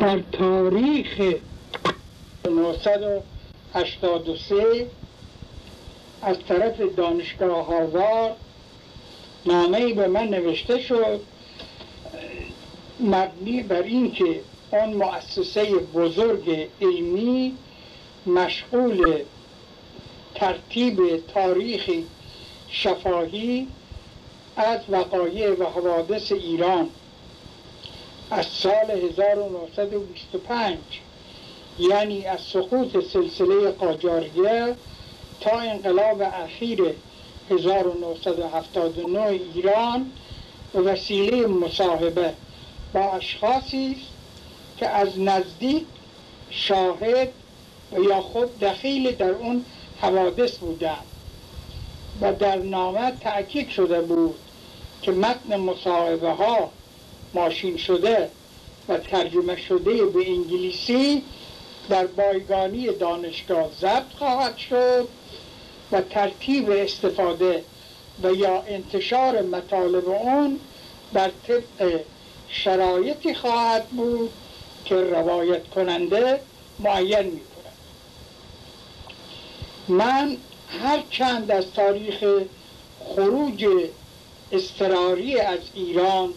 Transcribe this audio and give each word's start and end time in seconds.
در 0.00 0.18
تاریخ 0.32 1.20
1983 2.46 4.86
از 6.22 6.36
طرف 6.48 6.80
دانشگاه 6.96 7.66
هاروارد 7.66 8.36
نامه 9.46 9.94
به 9.94 10.08
من 10.08 10.28
نوشته 10.28 10.80
شد 10.80 11.20
مبنی 13.00 13.62
بر 13.62 13.82
اینکه 13.82 14.40
آن 14.72 14.94
مؤسسه 14.94 15.78
بزرگ 15.78 16.68
علمی 16.80 17.56
مشغول 18.26 19.22
ترتیب 20.34 21.26
تاریخی 21.26 22.06
شفاهی 22.68 23.66
از 24.56 24.80
وقایع 24.88 25.50
و 25.50 25.64
حوادث 25.64 26.32
ایران 26.32 26.88
از 28.30 28.46
سال 28.46 28.90
1925 28.90 30.78
یعنی 31.78 32.26
از 32.26 32.40
سقوط 32.40 33.04
سلسله 33.12 33.70
قاجاریه 33.70 34.76
تا 35.40 35.58
انقلاب 35.58 36.22
اخیر 36.22 36.94
1979 37.50 39.20
ایران 39.20 40.12
به 40.72 40.80
وسیله 40.80 41.46
مصاحبه 41.46 42.34
با 42.94 43.00
اشخاصی 43.00 43.96
که 44.78 44.88
از 44.88 45.20
نزدیک 45.20 45.86
شاهد 46.50 47.28
و 47.92 48.00
یا 48.02 48.20
خود 48.20 48.58
دخیل 48.58 49.12
در 49.12 49.30
اون 49.30 49.64
حوادث 50.00 50.56
بودند. 50.58 51.04
و 52.20 52.32
در 52.32 52.56
نامه 52.56 53.10
تأکید 53.10 53.70
شده 53.70 54.00
بود 54.00 54.34
که 55.02 55.12
متن 55.12 55.56
مصاحبه 55.56 56.30
ها 56.30 56.70
ماشین 57.34 57.76
شده 57.76 58.30
و 58.88 58.98
ترجمه 58.98 59.56
شده 59.56 60.04
به 60.04 60.30
انگلیسی 60.30 61.22
در 61.88 62.06
بایگانی 62.06 62.86
دانشگاه 62.86 63.70
ضبط 63.80 64.12
خواهد 64.18 64.56
شد 64.56 65.08
و 65.92 66.00
ترتیب 66.00 66.70
استفاده 66.70 67.64
و 68.22 68.32
یا 68.32 68.62
انتشار 68.62 69.42
مطالب 69.42 70.08
اون 70.08 70.60
بر 71.12 71.30
طبق 71.46 72.00
شرایطی 72.48 73.34
خواهد 73.34 73.88
بود 73.88 74.30
که 74.84 74.94
روایت 74.94 75.68
کننده 75.68 76.40
معین 76.78 77.26
می 77.26 77.40
کند. 77.40 77.74
من 79.88 80.36
هر 80.82 81.02
چند 81.10 81.50
از 81.50 81.72
تاریخ 81.72 82.24
خروج 83.04 83.66
استراری 84.52 85.40
از 85.40 85.58
ایران 85.74 86.34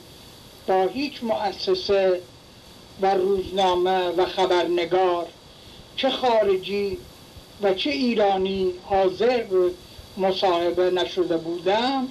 با 0.68 0.88
هیچ 0.88 1.24
مؤسسه 1.24 2.22
و 3.02 3.14
روزنامه 3.14 4.08
و 4.10 4.26
خبرنگار 4.26 5.28
چه 5.96 6.10
خارجی 6.10 6.98
و 7.62 7.74
چه 7.74 7.90
ایرانی 7.90 8.74
حاضر 8.90 9.44
مصاحبه 10.18 10.90
نشده 10.90 11.38
بودم 11.38 12.08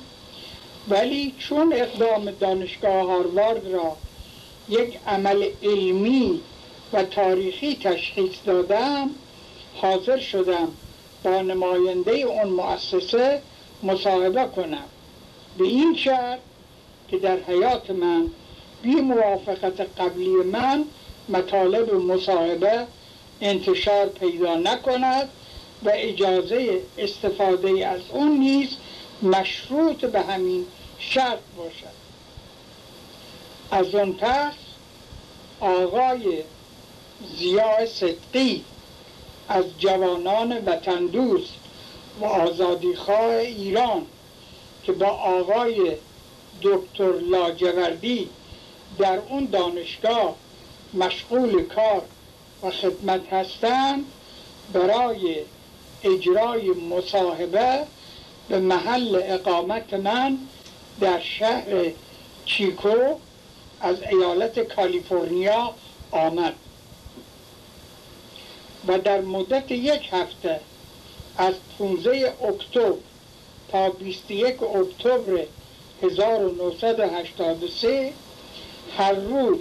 ولی 0.88 1.34
چون 1.38 1.72
اقدام 1.72 2.30
دانشگاه 2.30 3.06
هاروارد 3.06 3.66
را 3.66 3.96
یک 4.68 4.98
عمل 5.06 5.48
علمی 5.62 6.40
و 6.92 7.04
تاریخی 7.04 7.78
تشخیص 7.82 8.34
دادم 8.46 9.10
حاضر 9.74 10.18
شدم 10.18 10.68
با 11.24 11.42
نماینده 11.42 12.12
اون 12.12 12.48
مؤسسه 12.48 13.42
مصاحبه 13.82 14.44
کنم. 14.56 14.84
به 15.58 15.64
این 15.64 15.96
شرط 15.96 16.40
که 17.10 17.18
در 17.18 17.36
حیات 17.36 17.90
من 17.90 18.26
بی 18.82 18.94
موافقت 18.94 19.80
قبلی 20.00 20.28
من 20.28 20.84
مطالب 21.28 21.94
مصاحبه 21.94 22.86
انتشار 23.40 24.06
پیدا 24.06 24.54
نکند 24.54 25.28
و 25.82 25.90
اجازه 25.94 26.80
استفاده 26.98 27.86
از 27.86 28.00
اون 28.12 28.38
نیز 28.38 28.68
مشروط 29.22 30.04
به 30.04 30.20
همین 30.20 30.66
شرط 30.98 31.38
باشد. 31.56 32.00
از 33.70 33.94
اون 33.94 34.12
پس 34.12 34.52
آقای 35.60 36.42
زیاه 37.38 37.86
صدقی 37.86 38.64
از 39.48 39.64
جوانان 39.78 40.64
وطن 40.64 41.06
دوست 41.06 41.52
و 42.20 42.24
آزادیخواه 42.24 43.34
ایران 43.34 44.06
که 44.84 44.92
با 44.92 45.06
آقای 45.06 45.96
دکتر 46.62 47.12
لاجوردی 47.12 48.28
در 48.98 49.18
اون 49.28 49.44
دانشگاه 49.44 50.36
مشغول 50.94 51.62
کار 51.62 52.02
و 52.62 52.70
خدمت 52.70 53.32
هستند 53.32 54.04
برای 54.72 55.36
اجرای 56.04 56.70
مصاحبه 56.70 57.86
به 58.48 58.58
محل 58.58 59.22
اقامت 59.24 59.94
من 59.94 60.38
در 61.00 61.20
شهر 61.20 61.92
چیکو 62.44 62.96
از 63.80 64.02
ایالت 64.02 64.58
کالیفرنیا 64.58 65.74
آمد 66.10 66.54
و 68.86 68.98
در 68.98 69.20
مدت 69.20 69.70
یک 69.70 70.08
هفته 70.12 70.60
از 71.38 71.54
15 71.78 72.34
اکتبر 72.48 72.98
تا 73.68 73.90
21 73.90 74.62
اکتبر 74.62 75.44
1983 76.02 78.12
هر 78.98 79.12
روز 79.12 79.58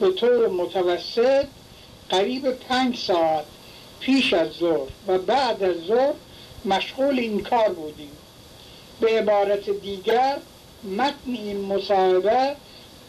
به 0.00 0.10
طور 0.10 0.48
متوسط 0.48 1.46
قریب 2.10 2.50
پنج 2.50 2.98
ساعت 2.98 3.44
پیش 4.00 4.32
از 4.32 4.52
ظهر 4.52 4.88
و 5.08 5.18
بعد 5.18 5.62
از 5.62 5.76
ظهر 5.76 6.12
مشغول 6.64 7.18
این 7.18 7.42
کار 7.42 7.68
بودیم. 7.68 8.10
به 9.00 9.18
عبارت 9.18 9.70
دیگر 9.70 10.36
متن 10.84 11.14
این 11.26 11.60
مصاحبه 11.60 12.56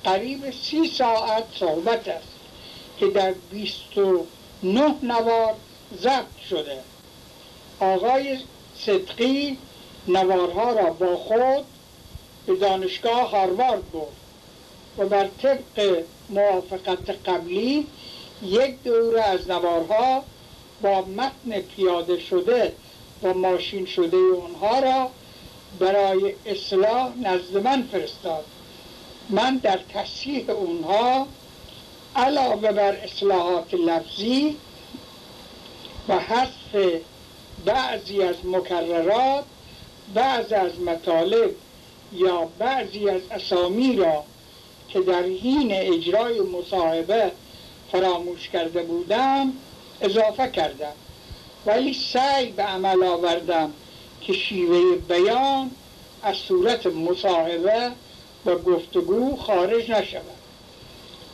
قریب 0.03 0.51
سی 0.51 0.87
ساعت 0.87 1.43
صحبت 1.59 2.07
است 2.07 2.27
که 2.99 3.07
در 3.07 3.33
بیست 3.51 3.97
و 3.97 4.25
نه 4.63 4.95
نوار 5.03 5.53
ضبط 6.01 6.37
شده. 6.49 6.77
آقای 7.79 8.37
صدقی 8.79 9.57
نوارها 10.07 10.71
را 10.71 10.89
با 10.89 11.17
خود 11.17 11.65
به 12.47 12.55
دانشگاه 12.55 13.29
هاروارد 13.29 13.91
برد 13.91 14.07
و 14.97 15.05
بر 15.05 15.27
طبق 15.41 16.03
موافقت 16.29 17.09
قبلی 17.29 17.87
یک 18.43 18.83
دوره 18.83 19.21
از 19.21 19.49
نوارها 19.49 20.23
با 20.81 21.01
متن 21.01 21.61
پیاده 21.61 22.19
شده 22.19 22.73
و 23.23 23.33
ماشین 23.33 23.85
شده 23.85 24.17
اونها 24.17 24.79
را 24.79 25.09
برای 25.79 26.33
اصلاح 26.45 27.17
نزد 27.17 27.57
من 27.57 27.83
فرستاد. 27.91 28.45
من 29.29 29.57
در 29.57 29.79
تصحیح 29.93 30.49
اونها 30.49 31.27
علاوه 32.15 32.71
بر 32.71 32.95
اصلاحات 32.95 33.73
لفظی 33.73 34.55
و 36.07 36.19
حذف 36.19 37.01
بعضی 37.65 38.23
از 38.23 38.35
مکررات 38.43 39.43
بعضی 40.13 40.55
از 40.55 40.79
مطالب 40.79 41.51
یا 42.13 42.49
بعضی 42.59 43.09
از 43.09 43.21
اسامی 43.31 43.95
را 43.95 44.23
که 44.89 44.99
در 44.99 45.23
حین 45.23 45.71
اجرای 45.71 46.41
مصاحبه 46.41 47.31
فراموش 47.91 48.49
کرده 48.49 48.83
بودم 48.83 49.53
اضافه 50.01 50.47
کردم. 50.47 50.93
ولی 51.65 51.93
سعی 51.93 52.51
به 52.51 52.63
عمل 52.63 53.03
آوردم 53.03 53.73
که 54.21 54.33
شیوه 54.33 54.95
بیان 54.95 55.71
از 56.23 56.35
صورت 56.35 56.85
مصاحبه 56.85 57.91
و 58.45 58.55
گفتگو 58.55 59.37
خارج 59.37 59.91
نشود. 59.91 60.21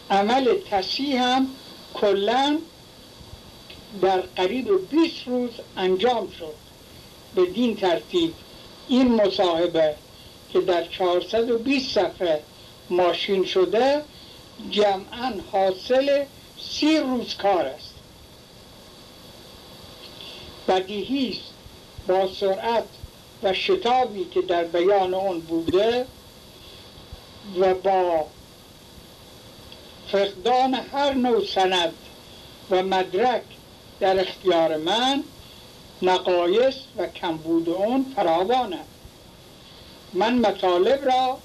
عمل 0.09 0.55
تصیح 0.71 1.23
هم 1.23 1.47
کلا 1.93 2.57
در 4.01 4.21
قریب 4.21 4.89
20 4.89 5.27
روز 5.27 5.49
انجام 5.77 6.31
شد. 6.39 6.53
به 7.35 7.45
دین 7.45 7.75
ترتیب 7.75 8.33
این 8.87 9.21
مصاحبه 9.21 9.95
که 10.53 10.61
در 10.61 10.87
420 10.87 11.95
صفحه 11.95 12.43
ماشین 12.89 13.45
شده 13.45 14.01
جمعا 14.71 15.33
حاصل 15.51 16.25
سی 16.59 16.97
روز 16.97 17.35
کار 17.35 17.65
است. 17.65 17.93
بدیهی 20.67 21.39
با 22.07 22.27
سرعت 22.39 22.83
و 23.43 23.53
شتابی 23.53 24.25
که 24.25 24.41
در 24.41 24.63
بیان 24.63 25.13
اون 25.13 25.39
بوده 25.39 26.05
و 27.59 27.73
با 27.73 28.25
فقدان 30.11 30.73
هر 30.73 31.13
نوع 31.13 31.45
سند 31.45 31.93
و 32.71 32.83
مدرک 32.83 33.43
در 33.99 34.19
اختیار 34.19 34.77
من 34.77 35.23
نقایص 36.01 36.75
و 36.97 37.07
کمبود 37.07 37.69
اون 37.69 38.05
فراوانه 38.15 38.79
من 40.13 40.33
مطالب 40.33 41.05
را 41.05 41.37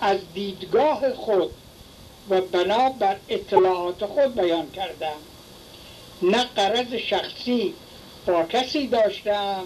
از 0.00 0.18
دیدگاه 0.34 1.14
خود 1.14 1.50
و 2.30 2.40
بنا 2.40 2.88
بر 2.90 3.16
اطلاعات 3.28 4.06
خود 4.06 4.34
بیان 4.34 4.70
کردم. 4.70 5.16
نه 6.22 6.44
قرض 6.56 6.94
شخصی 6.94 7.74
با 8.26 8.42
کسی 8.42 8.86
داشتم 8.86 9.64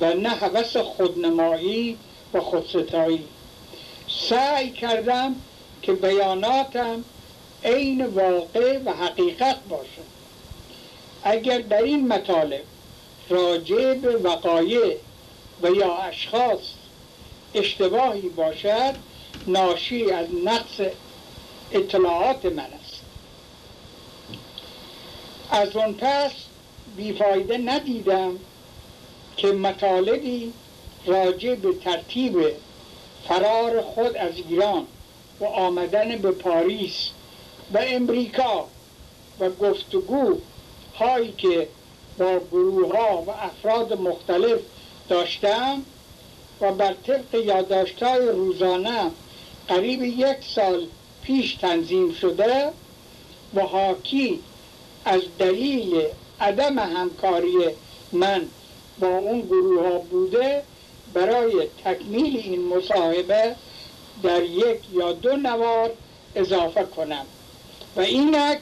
و 0.00 0.14
نه 0.14 0.28
حوث 0.28 0.76
خودنمایی 0.76 1.98
و 2.34 2.40
خودستایی. 2.40 3.24
سعی 4.28 4.70
کردم 4.70 5.36
که 5.82 5.92
بیاناتم 5.92 7.04
عین 7.64 8.06
واقع 8.06 8.78
و 8.78 8.92
حقیقت 8.92 9.56
باشد. 9.68 10.12
اگر 11.22 11.58
در 11.58 11.82
این 11.82 12.08
مطالب 12.08 12.62
راجع 13.28 13.94
به 13.94 14.16
وقایع 14.16 14.96
و 15.62 15.70
یا 15.70 15.96
اشخاص 15.96 16.58
اشتباهی 17.54 18.28
باشد 18.28 18.94
ناشی 19.46 20.10
از 20.10 20.26
نقص 20.44 20.80
اطلاعات 21.72 22.44
من 22.44 22.58
است. 22.60 23.02
از 25.50 25.76
اون 25.76 25.94
پس 25.94 26.32
بیفایده 26.96 27.58
ندیدم 27.58 28.38
که 29.36 29.52
مطالبی 29.52 30.52
راجع 31.06 31.54
به 31.54 31.72
ترتیب 31.72 32.52
فرار 33.28 33.82
خود 33.82 34.16
از 34.16 34.32
ایران 34.36 34.86
و 35.40 35.44
آمدن 35.44 36.16
به 36.16 36.30
پاریس 36.30 37.10
و 37.74 37.78
امریکا 37.82 38.68
و 39.40 39.50
گفتگو 39.50 40.38
هایی 40.94 41.32
که 41.32 41.68
با 42.18 42.40
گروه 42.50 42.98
ها 42.98 43.22
و 43.22 43.30
افراد 43.30 43.92
مختلف 43.92 44.60
داشتم 45.08 45.82
و 46.62 46.72
بر 46.72 46.94
طبق 47.06 47.34
یادداشت 47.34 48.02
های 48.02 48.28
روزانه 48.28 49.10
قریب 49.68 50.02
یک 50.02 50.36
سال 50.54 50.86
پیش 51.22 51.54
تنظیم 51.54 52.12
شده 52.12 52.72
و 53.54 53.60
حاکی 53.60 54.40
از 55.04 55.20
دلیل 55.38 56.02
عدم 56.40 56.78
همکاری 56.78 57.58
من 58.12 58.42
با 59.00 59.08
اون 59.08 59.40
گروه 59.40 59.88
ها 59.88 59.98
بوده 59.98 60.62
برای 61.14 61.66
تکمیل 61.84 62.36
این 62.36 62.68
مصاحبه 62.68 63.56
در 64.22 64.42
یک 64.42 64.78
یا 64.92 65.12
دو 65.12 65.36
نوار 65.36 65.90
اضافه 66.34 66.84
کنم 66.84 67.26
و 67.96 68.00
اینک 68.00 68.58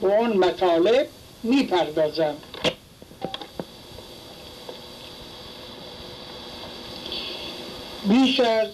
به 0.00 0.18
اون 0.18 0.36
مطالب 0.36 1.08
می‌پردازم. 1.42 2.34
بیش 8.04 8.40
از 8.40 8.68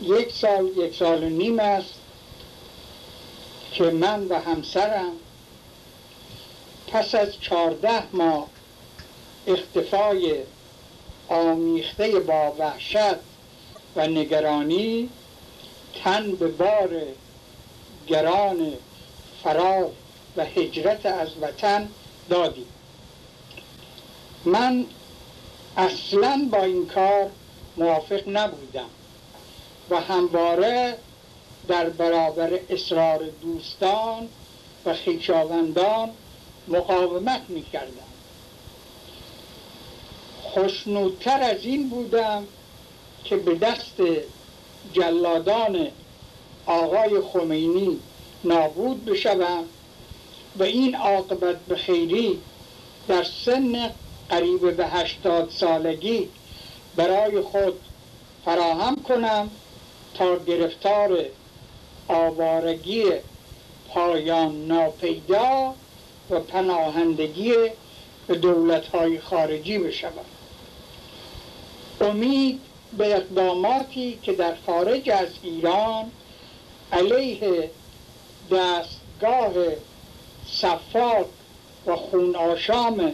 یک 0.00 0.32
سال 0.32 0.70
یک 0.76 0.96
سال 0.96 1.24
و 1.24 1.28
نیم 1.28 1.58
است 1.58 1.94
که 3.72 3.84
من 3.84 4.28
و 4.28 4.40
همسرم 4.40 5.12
پس 6.86 7.14
از 7.14 7.28
چهارده 7.40 8.16
ماه 8.16 8.48
اختفای 9.46 10.36
آمیخته 11.28 12.20
با 12.20 12.54
وحشت 12.58 13.16
و 13.96 14.06
نگرانی 14.06 15.08
تن 16.04 16.32
به 16.32 16.48
بار 16.48 17.02
گران 18.06 18.72
فرار 19.42 19.90
و 20.36 20.44
هجرت 20.44 21.06
از 21.06 21.28
وطن 21.40 21.88
دادیم. 22.30 22.66
من 24.44 24.84
اصلا 25.76 26.48
با 26.52 26.62
این 26.62 26.86
کار 26.86 27.30
موافق 27.76 28.28
نبودم. 28.28 28.90
و 29.90 30.00
همواره 30.00 30.98
در 31.68 31.88
برابر 31.88 32.58
اصرار 32.70 33.24
دوستان 33.42 34.28
و 34.86 34.94
خیشاوندان 34.94 36.10
مقاومت 36.68 37.42
می 37.48 37.62
کردم 37.62 38.14
خوشنودتر 40.42 41.42
از 41.42 41.64
این 41.64 41.88
بودم 41.88 42.46
که 43.24 43.36
به 43.36 43.54
دست 43.54 43.96
جلادان 44.92 45.88
آقای 46.66 47.20
خمینی 47.20 47.98
نابود 48.44 49.04
بشوم 49.04 49.64
و 50.58 50.62
این 50.62 50.96
عاقبت 50.96 51.56
به 51.56 51.76
خیری 51.76 52.38
در 53.08 53.24
سن 53.24 53.90
قریب 54.30 54.76
به 54.76 54.86
هشتاد 54.86 55.50
سالگی 55.50 56.28
برای 56.96 57.40
خود 57.40 57.80
فراهم 58.44 58.96
کنم 58.96 59.50
تا 60.14 60.36
گرفتار 60.36 61.24
آوارگی 62.08 63.04
پایان 63.88 64.66
ناپیدا 64.66 65.74
و 66.30 66.40
پناهندگی 66.40 67.54
به 68.26 68.34
دولتهای 68.34 69.20
خارجی 69.20 69.78
بشوم. 69.78 70.24
امید 72.00 72.60
به 72.98 73.16
اقداماتی 73.16 74.18
که 74.22 74.32
در 74.32 74.54
خارج 74.66 75.10
از 75.10 75.28
ایران 75.42 76.10
علیه 76.92 77.70
دستگاه 78.50 79.52
صفاق 80.52 81.26
و 81.86 81.96
خون 81.96 82.36
آشام 82.36 83.12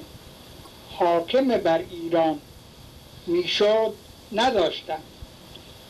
حاکم 0.99 1.49
بر 1.49 1.85
ایران 1.91 2.41
می‌شد 3.31 3.95
نداشتم 4.33 5.03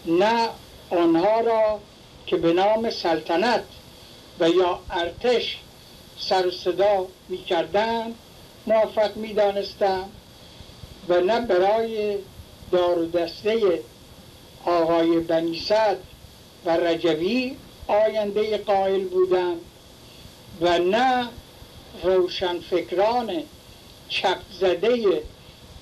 نه 0.07 0.49
آنها 0.91 1.41
را 1.41 1.81
که 2.27 2.37
به 2.37 2.53
نام 2.53 2.91
سلطنت 2.91 3.65
و 4.41 4.49
یا 4.49 4.79
ارتش 4.91 5.59
سر 6.19 6.51
صدا 6.51 7.07
می 7.29 7.45
کردن 7.45 8.15
موفق 8.67 9.17
می 9.17 9.35
دانستم 9.35 10.11
و 11.09 11.21
نه 11.21 11.41
برای 11.41 12.19
دار 12.73 12.99
و 12.99 13.07
دسته 13.07 13.81
آقای 14.65 15.21
بنیصد 15.21 15.97
و 16.65 16.71
رجوی 16.77 17.57
آینده 17.89 18.59
قائل 18.59 19.05
بودم 19.05 19.57
و 20.61 20.79
نه 20.79 21.29
روشنفکران 22.03 23.43
چپ 24.09 24.39
زده 24.61 25.23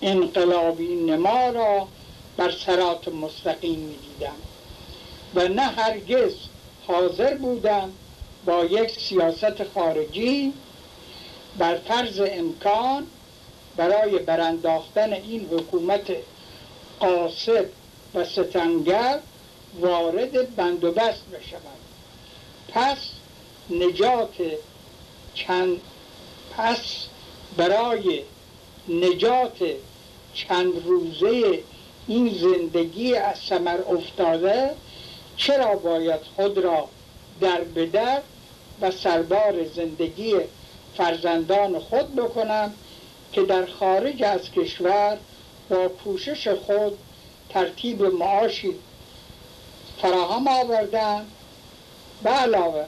انقلابی 0.02 0.94
نما 0.94 1.50
را 1.50 1.88
بر 2.36 2.50
سرات 2.50 3.08
مستقیم 3.08 3.78
می 3.78 3.96
دیدم 3.96 4.36
و 5.34 5.48
نه 5.48 5.62
هرگز 5.62 6.34
حاضر 6.86 7.34
بودم 7.34 7.92
با 8.44 8.64
یک 8.64 8.90
سیاست 8.90 9.64
خارجی 9.74 10.52
بر 11.58 11.74
فرض 11.74 12.20
امکان 12.20 13.06
برای 13.76 14.18
برانداختن 14.18 15.12
این 15.12 15.48
حکومت 15.52 16.16
قاسب 17.00 17.66
و 18.14 18.24
ستنگر 18.24 19.20
وارد 19.80 20.56
بند 20.56 20.84
و 20.84 20.92
بست 20.92 21.24
بشود 21.26 21.78
پس 22.68 22.98
نجات 23.70 24.34
چند 25.34 25.80
پس 26.56 26.80
برای 27.56 28.22
نجات 28.88 29.58
چند 30.34 30.86
روزه 30.86 31.62
این 32.06 32.34
زندگی 32.34 33.14
از 33.14 33.38
سمر 33.38 33.78
افتاده 33.80 34.70
چرا 35.36 35.74
باید 35.76 36.20
خود 36.36 36.58
را 36.58 36.88
در 37.40 37.60
بدر 37.60 38.20
و 38.80 38.90
سربار 38.90 39.64
زندگی 39.74 40.34
فرزندان 40.96 41.78
خود 41.78 42.14
بکنم 42.14 42.72
که 43.32 43.42
در 43.42 43.66
خارج 43.66 44.22
از 44.22 44.50
کشور 44.50 45.18
با 45.68 45.88
کوشش 45.88 46.48
خود 46.48 46.98
ترتیب 47.48 48.02
معاشی 48.02 48.74
فراهم 50.02 50.48
آوردن؟ 50.48 51.26
به 52.22 52.30
علاوه 52.30 52.84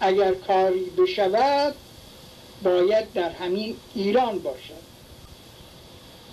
اگر 0.00 0.34
کاری 0.34 0.84
بشود 0.84 1.74
باید 2.62 3.12
در 3.12 3.30
همین 3.30 3.76
ایران 3.94 4.38
باشد. 4.38 4.85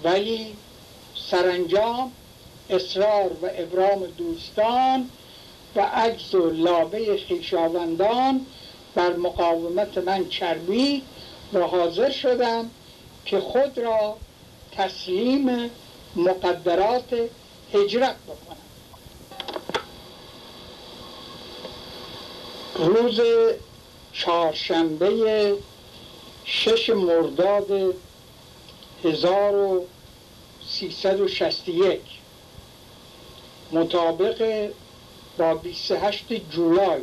ولی 0.03 0.55
سرانجام 1.29 2.11
اصرار 2.69 3.31
و 3.41 3.49
ابرام 3.57 4.05
دوستان 4.17 5.09
و 5.75 5.81
عجز 5.81 6.35
و 6.35 6.49
لابه 6.49 7.17
خیشاوندان 7.17 8.45
بر 8.95 9.13
مقاومت 9.13 9.97
من 9.97 10.29
چربی 10.29 11.03
و 11.53 11.59
حاضر 11.59 12.11
شدم 12.11 12.69
که 13.25 13.39
خود 13.39 13.77
را 13.77 14.17
تسلیم 14.71 15.69
مقدرات 16.15 17.29
هجرت 17.73 18.15
بکنم. 18.15 18.57
روز 22.75 23.19
چهارشنبه 24.13 25.53
شش 26.45 26.89
مرداد 26.89 27.93
1361 30.81 32.01
مطابق 33.71 34.69
با 35.37 35.53
28 35.53 36.33
جولای. 36.51 37.01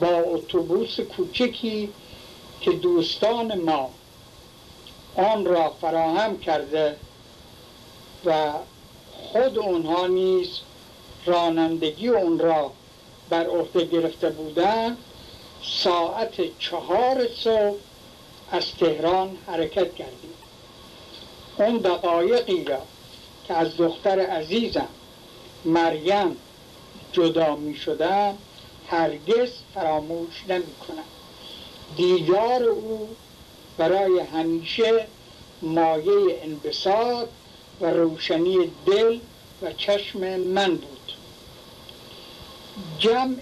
با 0.00 0.08
اتوبوس 0.08 1.00
کوچکی 1.00 1.88
که 2.60 2.70
دوستان 2.72 3.60
ما 3.60 3.90
آن 5.16 5.44
را 5.44 5.70
فراهم 5.80 6.38
کرده 6.38 6.96
و 8.24 8.52
خود 9.12 9.58
اونها 9.58 10.06
نیز 10.06 10.48
رانندگی 11.26 12.08
اون 12.08 12.38
را 12.38 12.72
بر 13.28 13.46
عهده 13.46 13.84
گرفته 13.84 14.30
بودند 14.30 14.96
ساعت 15.62 16.58
چهار 16.58 17.28
صبح 17.36 17.76
از 18.50 18.74
تهران 18.80 19.38
حرکت 19.46 19.94
کردیم. 19.94 20.34
اون 21.60 21.76
دقایقی 21.76 22.64
را 22.64 22.82
که 23.48 23.54
از 23.54 23.76
دختر 23.76 24.20
عزیزم 24.20 24.88
مریم 25.64 26.36
جدا 27.12 27.56
می 27.56 27.74
شدم 27.74 28.38
هرگز 28.88 29.50
فراموش 29.74 30.44
نمی 30.48 30.74
کنم. 30.88 31.04
دیدار 31.96 32.62
او 32.62 33.08
برای 33.78 34.20
همیشه 34.20 35.06
مایه 35.62 36.40
انبساط 36.42 37.28
و 37.80 37.86
روشنی 37.86 38.70
دل 38.86 39.18
و 39.62 39.72
چشم 39.72 40.36
من 40.36 40.76
بود. 40.76 41.12
جمع 42.98 43.36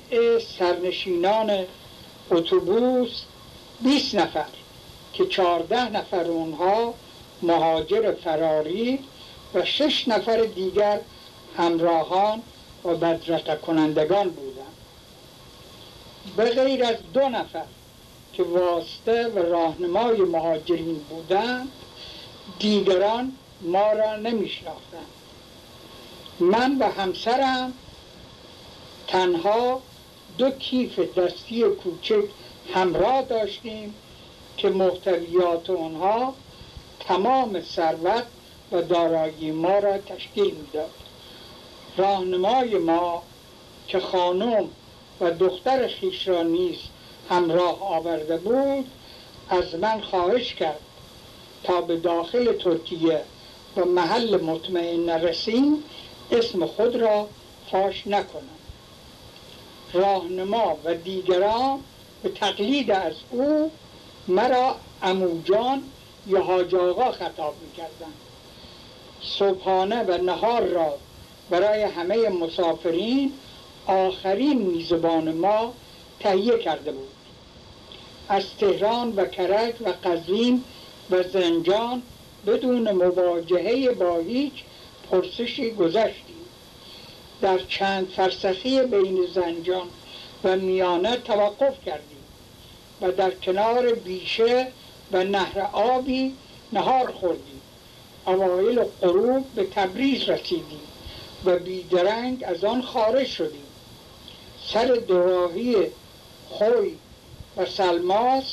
سرنشینان 0.58 1.66
اتوبوس 2.30 3.22
20 3.80 4.14
نفر 4.14 4.46
که 5.12 5.26
14 5.26 5.88
نفر 5.88 6.24
اونها 6.24 6.94
مهاجر 7.42 8.12
فراری 8.12 8.98
و 9.54 9.64
شش 9.64 10.08
نفر 10.08 10.44
دیگر 10.44 11.00
همراهان 11.56 12.42
و 12.84 12.94
بدرقه 12.94 13.56
کنندگان 13.56 14.28
بودند. 14.28 14.76
به 16.36 16.44
غیر 16.44 16.84
از 16.84 16.96
دو 17.14 17.28
نفر 17.28 17.64
که 18.32 18.42
واسطه 18.42 19.28
و 19.28 19.38
راهنمای 19.38 20.20
مهاجرین 20.20 20.98
بودند 20.98 21.68
دیگران 22.58 23.32
ما 23.60 23.92
را 23.92 24.16
نمیشناختند. 24.16 25.06
من 26.40 26.78
و 26.78 26.84
همسرم 26.84 27.72
تنها 29.06 29.80
دو 30.38 30.50
کیف 30.50 30.98
دستی 30.98 31.62
کوچک 31.62 32.24
همراه 32.74 33.22
داشتیم 33.22 33.94
که 34.56 34.68
محتویات 34.68 35.70
آنها 35.70 36.34
تمام 37.08 37.60
ثروت 37.60 38.26
و 38.72 38.82
دارایی 38.82 39.50
ما 39.50 39.78
را 39.78 39.98
تشکیل 39.98 40.54
می‌داد. 40.54 40.90
راهنمای 41.96 42.78
ما 42.78 43.22
که 43.86 44.00
خانم 44.00 44.68
و 45.20 45.30
دختر 45.30 45.88
خیش 45.88 46.28
را 46.28 46.42
نیز 46.42 46.76
همراه 47.30 47.82
آورده 47.82 48.36
بود 48.36 48.90
از 49.48 49.74
من 49.74 50.00
خواهش 50.00 50.54
کرد 50.54 50.80
تا 51.64 51.80
به 51.80 51.96
داخل 51.96 52.52
ترکیه 52.52 53.22
و 53.76 53.84
محل 53.84 54.40
مطمئن 54.40 55.04
نرسیم 55.04 55.84
اسم 56.30 56.66
خود 56.66 56.96
را 56.96 57.28
فاش 57.70 58.06
نکنم. 58.06 58.58
راهنما 59.92 60.76
و 60.84 60.94
دیگران 60.94 61.80
به 62.22 62.28
تقلید 62.28 62.90
از 62.90 63.14
او 63.30 63.70
مرا 64.28 64.76
اموجان 65.02 65.82
یا 66.28 66.42
حاج 66.42 66.74
آقا 66.74 67.12
خطاب 67.12 67.54
می‌کردند 67.66 68.14
صبحانه 69.22 70.02
و 70.02 70.22
نهار 70.22 70.62
را 70.62 70.94
برای 71.50 71.82
همه 71.82 72.28
مسافرین 72.28 73.32
آخرین 73.86 74.62
میزبان 74.62 75.32
ما 75.32 75.72
تهیه 76.20 76.58
کرده 76.58 76.92
بود. 76.92 77.08
از 78.28 78.44
تهران 78.60 79.12
و 79.16 79.24
کرج 79.24 79.74
و 79.80 79.92
قزوین 80.04 80.64
و 81.10 81.22
زنجان 81.22 82.02
بدون 82.46 82.92
مواجهه 82.92 83.90
با 83.90 84.18
هیچ 84.18 84.52
پرسشی 85.10 85.70
گذشتیم. 85.70 86.36
در 87.40 87.58
چند 87.58 88.08
فرسخی 88.08 88.82
بین 88.82 89.26
زنجان 89.34 89.86
و 90.44 90.56
میانه 90.56 91.16
توقف 91.16 91.84
کردیم 91.86 92.18
و 93.00 93.12
در 93.12 93.30
کنار 93.30 93.94
بیشه 93.94 94.66
و 95.12 95.24
نهر 95.24 95.60
آبی 95.72 96.34
نهار 96.72 97.12
خوردیم. 97.12 97.60
اوایل 98.26 98.84
غروب 99.02 99.44
به 99.54 99.64
تبریز 99.64 100.22
رسیدیم 100.22 100.80
و 101.44 101.58
بیدرنگ 101.58 102.44
از 102.46 102.64
آن 102.64 102.82
خارج 102.82 103.26
شدیم. 103.26 103.66
سر 104.72 104.86
دراهی 105.08 105.76
خوی 106.48 106.94
و 107.56 107.66
سلماس 107.66 108.44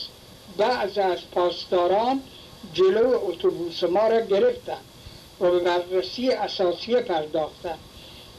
بعض 0.58 0.98
از 0.98 1.18
پاسداران 1.32 2.22
جلو 2.74 3.20
اتوبوس 3.24 3.84
ما 3.84 4.08
را 4.08 4.22
گرفتند 4.22 4.86
و 5.42 5.52
به 5.52 5.60
بررسی 5.60 6.32
اساسی 6.32 6.96
پرداختند. 6.96 7.80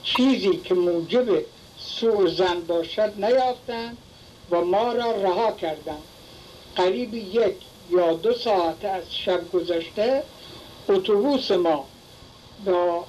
چیزی 0.03 0.57
که 0.57 0.75
موجب 0.75 1.45
سوء 1.79 2.29
زن 2.29 2.61
باشد 2.61 3.13
نیافتند 3.17 3.97
و 4.51 4.61
ما 4.61 4.93
را 4.93 5.11
رها 5.11 5.53
کردند. 5.53 6.03
قریب 6.77 7.15
یک 7.15 7.57
یا 7.91 8.13
دو 8.13 8.35
ساعت 8.35 8.85
از 8.85 9.15
شب 9.15 9.51
گذشته 9.53 10.23
اتوبوس 10.89 11.51
ما 11.51 11.85
با 12.65 13.05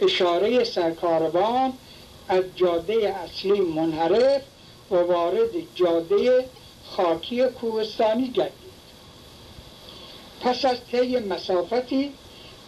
اشاره 0.00 0.64
سرکاروان 0.64 1.72
از 2.28 2.44
جاده 2.56 3.16
اصلی 3.24 3.60
منحرف 3.60 4.42
و 4.90 4.94
وارد 4.96 5.50
جاده 5.74 6.44
خاکی 6.86 7.44
کوهستانی 7.44 8.28
گردید. 8.28 8.66
پس 10.40 10.64
از 10.64 10.76
طی 10.92 11.18
مسافتی 11.18 12.12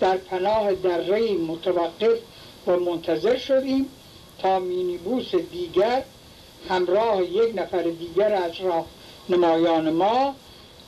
در 0.01 0.17
پناه 0.17 0.75
دره 0.75 1.33
متوقف 1.33 2.19
و 2.67 2.77
منتظر 2.77 3.37
شدیم 3.37 3.89
تا 4.39 4.59
مینیبوس 4.59 5.35
دیگر 5.35 6.03
همراه 6.69 7.23
یک 7.23 7.59
نفر 7.59 7.83
دیگر 7.83 8.35
از 8.35 8.61
راه 8.61 8.87
نمایان 9.29 9.91
ما 9.91 10.35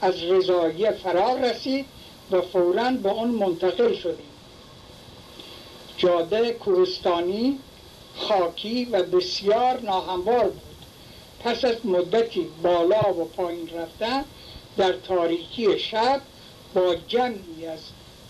از 0.00 0.22
رضایه 0.22 0.90
فرار 0.90 1.40
رسید 1.40 1.86
و 2.30 2.40
فورا 2.40 2.90
به 2.90 3.12
اون 3.12 3.28
منتقل 3.28 3.94
شدیم. 3.94 4.30
جاده 5.96 6.52
کوهستانی 6.52 7.58
خاکی 8.16 8.84
و 8.84 9.02
بسیار 9.02 9.80
ناهموار 9.80 10.44
بود. 10.44 10.76
پس 11.44 11.64
از 11.64 11.86
مدتی 11.86 12.48
بالا 12.62 13.14
و 13.14 13.24
پایین 13.24 13.68
رفتن 13.74 14.24
در 14.76 14.92
تاریکی 14.92 15.78
شب 15.78 16.20
با 16.74 16.94
جمعی 17.08 17.66
از 17.66 17.78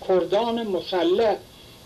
کردان 0.09 0.67
مسلح 0.67 1.37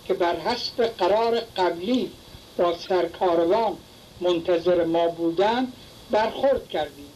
که 0.06 0.14
بر 0.14 0.36
حسب 0.36 0.82
قرار 0.86 1.40
قبلی 1.40 2.10
با 2.58 2.74
سرکاروان 2.78 3.76
منتظر 4.20 4.84
ما 4.84 5.08
بودند 5.08 5.72
برخورد 6.10 6.68
کردیم. 6.68 7.13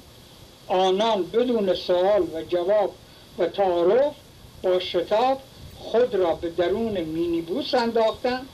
آنان 0.68 1.22
بدون 1.22 1.75
سوال 1.75 2.22
و 2.22 2.42
جواب 2.42 2.94
و 3.38 3.46
تعارف 3.46 4.14
با 4.62 4.78
شتاب 4.78 5.40
خود 5.78 6.14
را 6.14 6.34
به 6.34 6.50
درون 6.50 7.00
مینیبوس 7.00 7.75
انداختند 7.75 8.46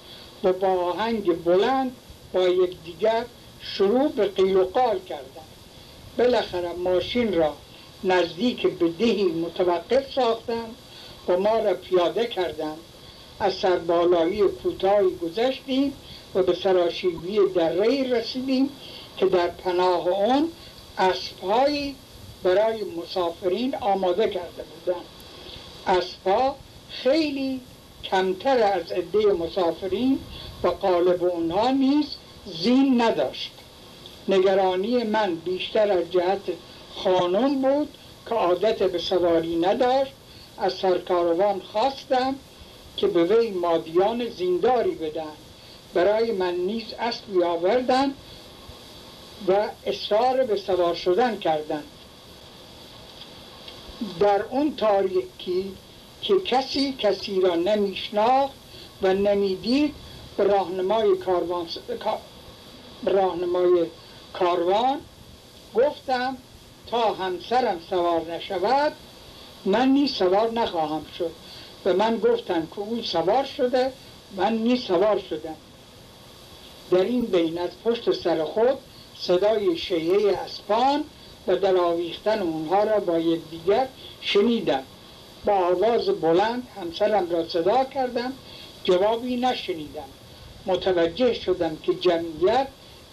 و 0.45 0.53
با 0.53 0.69
آهنگ 0.69 1.45
بلند 1.45 1.97
با 2.33 2.41
یکدیگر 2.41 3.25
شروع 3.61 4.09
به 4.09 4.29
قیل 4.29 4.57
و 4.57 4.65
قال 4.65 4.99
کردند. 4.99 5.55
بالاخره 6.19 6.73
ماشین 6.73 7.35
را 7.35 7.55
نزدیک 8.05 8.67
به 8.67 8.89
دهی 8.89 9.25
متوقف 9.25 10.13
ساختند 10.15 10.75
و 11.29 11.37
ما 11.37 11.59
را 11.59 11.75
پیاده 11.75 12.27
کردند. 12.27 12.79
از 13.41 13.55
سربالایی 13.55 14.43
کوتاهی 14.43 15.11
گذشتیم 15.23 15.93
و 16.35 16.43
به 16.43 16.55
سراشیبی 16.55 17.39
دره 17.55 18.03
رسیدیم 18.11 18.71
که 19.17 19.27
در 19.27 19.49
پناه 19.49 20.33
آن 20.33 20.49
اسبهایی 20.99 21.97
برای 22.45 22.85
مسافرین 22.85 23.75
آماده 23.75 24.29
کرده 24.29 24.63
بودند. 24.63 25.05
اسبها 25.87 26.57
خیلی 26.91 27.61
کمتر 28.05 28.59
از 28.59 28.93
عده 28.93 29.33
مسافرین 29.33 30.19
و 30.63 30.69
قالب 30.69 31.25
اونها 31.25 31.71
نیز 31.71 32.07
زین 32.47 33.01
نداشت. 33.03 33.51
نگرانی 34.29 35.03
من 35.03 35.35
بیشتر 35.35 35.93
از 35.93 36.13
جهت 36.13 36.41
خانم 36.95 37.63
بود 37.63 37.89
که 38.29 38.35
عادت 38.35 38.83
به 38.83 38.99
سواری 38.99 39.57
نداشت. 39.57 40.13
از 40.59 40.73
سرکاروان 40.73 41.61
خواستم 41.61 42.35
که 42.97 43.07
به 43.07 43.25
وی 43.25 43.51
مادیان 43.51 44.29
زینداری 44.29 44.95
بدن. 44.95 45.33
برای 45.95 46.33
من 46.33 46.55
نیز 46.55 46.85
اسبی 46.99 47.43
آوردن 47.43 48.15
و 49.49 49.69
اصرار 49.87 50.45
به 50.45 50.57
سوار 50.57 50.95
شدن 50.95 51.39
کردند 51.39 51.85
در 54.21 54.43
اون 54.43 54.77
تاریکی 54.77 55.73
که 56.23 56.41
کسی 56.41 56.93
کسی 56.93 57.41
را 57.41 57.55
نمیشناخت 57.55 58.55
و 59.03 59.15
نمی‌دید 59.15 59.95
راهنمای 60.39 61.17
کاروان 61.17 61.67
راهنمای 63.07 63.87
کاروان 64.33 65.01
گفتم 65.75 66.37
تا 66.87 67.15
همسرم 67.15 67.81
سوار 67.91 68.33
نشود 68.33 68.93
من 69.65 69.89
نیز 69.89 70.13
سوار 70.13 70.51
نخواهم 70.51 71.07
شد. 71.19 71.31
به 71.85 71.93
من 71.93 72.19
گفتند 72.19 72.69
که 72.71 72.79
او 72.79 73.03
سوار 73.03 73.45
شده 73.45 73.93
من 74.37 74.53
نیز 74.53 74.83
سوار 74.83 75.19
شدم. 75.31 75.57
در 76.91 77.05
این 77.05 77.27
بین 77.27 77.59
از 77.59 77.71
پشت 77.85 78.13
سر 78.13 78.45
خود 78.45 78.79
صدای 79.19 79.79
شیعه 79.79 80.37
اسپان 80.37 81.05
و 81.47 81.57
در 81.57 81.77
آویختن 81.77 82.43
اونها 82.43 82.85
را 82.85 83.01
با 83.01 83.19
یکدیگر 83.19 83.89
شنیدم. 84.21 84.83
با 85.45 85.53
آواز 85.53 86.09
بلند 86.09 86.69
همسرم 86.81 87.31
را 87.31 87.49
صدا 87.49 87.85
کردم. 87.85 88.33
جوابی 88.85 89.37
نشنیدم. 89.37 90.09
متوجه 90.67 91.35
شدم 91.35 91.77
که 91.83 91.95
جمعیت 91.95 92.67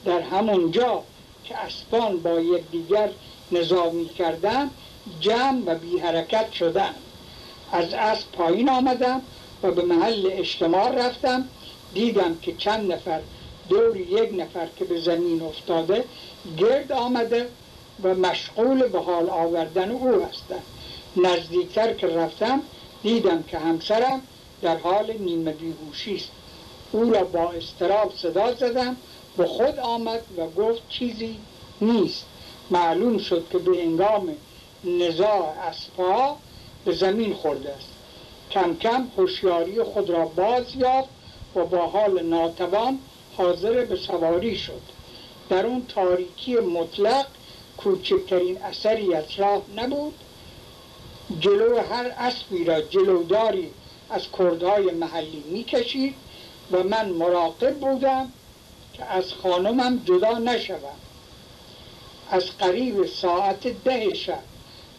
در 0.06 0.22
همون 0.22 0.72
جا 0.72 1.04
که 1.44 1.58
اسبان 1.58 2.18
با 2.18 2.40
یکدیگر 2.40 3.10
نظامی 3.52 4.10
کردن 4.10 4.70
جمع 5.20 5.62
و 5.66 5.76
بی 5.76 5.98
حرکت 5.98 6.52
شدن 6.52 6.96
از 7.72 7.94
اسب 7.94 8.32
پایین 8.32 8.70
آمدم 8.70 9.22
و 9.64 9.72
به 9.72 9.82
محل 9.82 10.30
اجتماع 10.32 10.92
رفتم. 10.92 11.48
دیدم 11.94 12.38
که 12.42 12.56
چند 12.56 12.92
نفر 12.92 13.20
دور 13.70 13.98
یک 13.98 14.30
نفر 14.38 14.68
که 14.76 14.86
به 14.86 15.02
زمین 15.02 15.42
افتاده 15.42 16.04
گرد 16.58 16.92
آمده 16.92 17.48
و 18.04 18.14
مشغول 18.14 18.88
به 18.88 19.00
حال 19.00 19.30
آوردن 19.30 19.92
او 19.92 20.26
هستند 20.26 20.64
نزدیکتر 21.18 21.94
که 21.94 22.08
رفتم 22.08 22.62
دیدم 23.04 23.44
که 23.44 23.60
همسرم 23.60 24.22
در 24.62 24.78
حال 24.78 25.14
نیمه 25.20 25.52
بیهوشی 25.52 26.16
است. 26.16 26.32
او 26.92 27.14
را 27.14 27.24
با 27.24 27.52
استراب 27.52 28.14
صدا 28.18 28.54
زدم 28.54 28.98
به 29.38 29.46
خود 29.46 29.80
آمد 29.80 30.22
و 30.38 30.48
گفت 30.48 30.90
چیزی 30.90 31.38
نیست. 31.82 32.26
معلوم 32.72 33.18
شد 33.18 33.46
که 33.52 33.58
به 33.58 33.84
انگام 33.84 34.36
نزاع 34.84 35.54
اسپا 35.70 36.38
به 36.86 36.92
زمین 36.92 37.34
خورده 37.34 37.70
است. 37.70 37.90
کم 38.52 38.76
کم 38.76 39.08
هوشیاری 39.18 39.84
خود 39.84 40.10
را 40.10 40.26
باز 40.26 40.76
یافت 40.76 41.10
و 41.56 41.66
با 41.66 41.88
حال 41.88 42.24
ناتوان 42.24 43.00
حاضر 43.38 43.86
به 43.86 43.96
سواری 43.96 44.58
شد. 44.58 44.82
در 45.50 45.66
اون 45.66 45.86
تاریکی 45.86 46.56
مطلق 46.56 47.26
کوچکترین 47.84 48.62
اثری 48.62 49.14
از 49.14 49.24
راه 49.38 49.62
نبود. 49.76 50.14
جلو 51.40 51.80
هر 51.80 52.14
اسبی 52.18 52.64
را 52.64 52.82
جلوداری 52.82 53.72
از 54.10 54.22
کردهای 54.38 54.92
محلی 54.92 55.44
می‌کشید 55.52 56.16
و 56.72 56.84
من 56.84 57.10
مراقب 57.10 57.80
بودم 57.80 58.32
که 58.94 59.06
از 59.06 59.34
خانمم 59.34 60.02
جدا 60.06 60.38
نشوم. 60.38 60.98
از 62.32 62.58
قریب 62.60 63.06
ساعت 63.06 63.68
ده 63.68 64.14
شب 64.14 64.40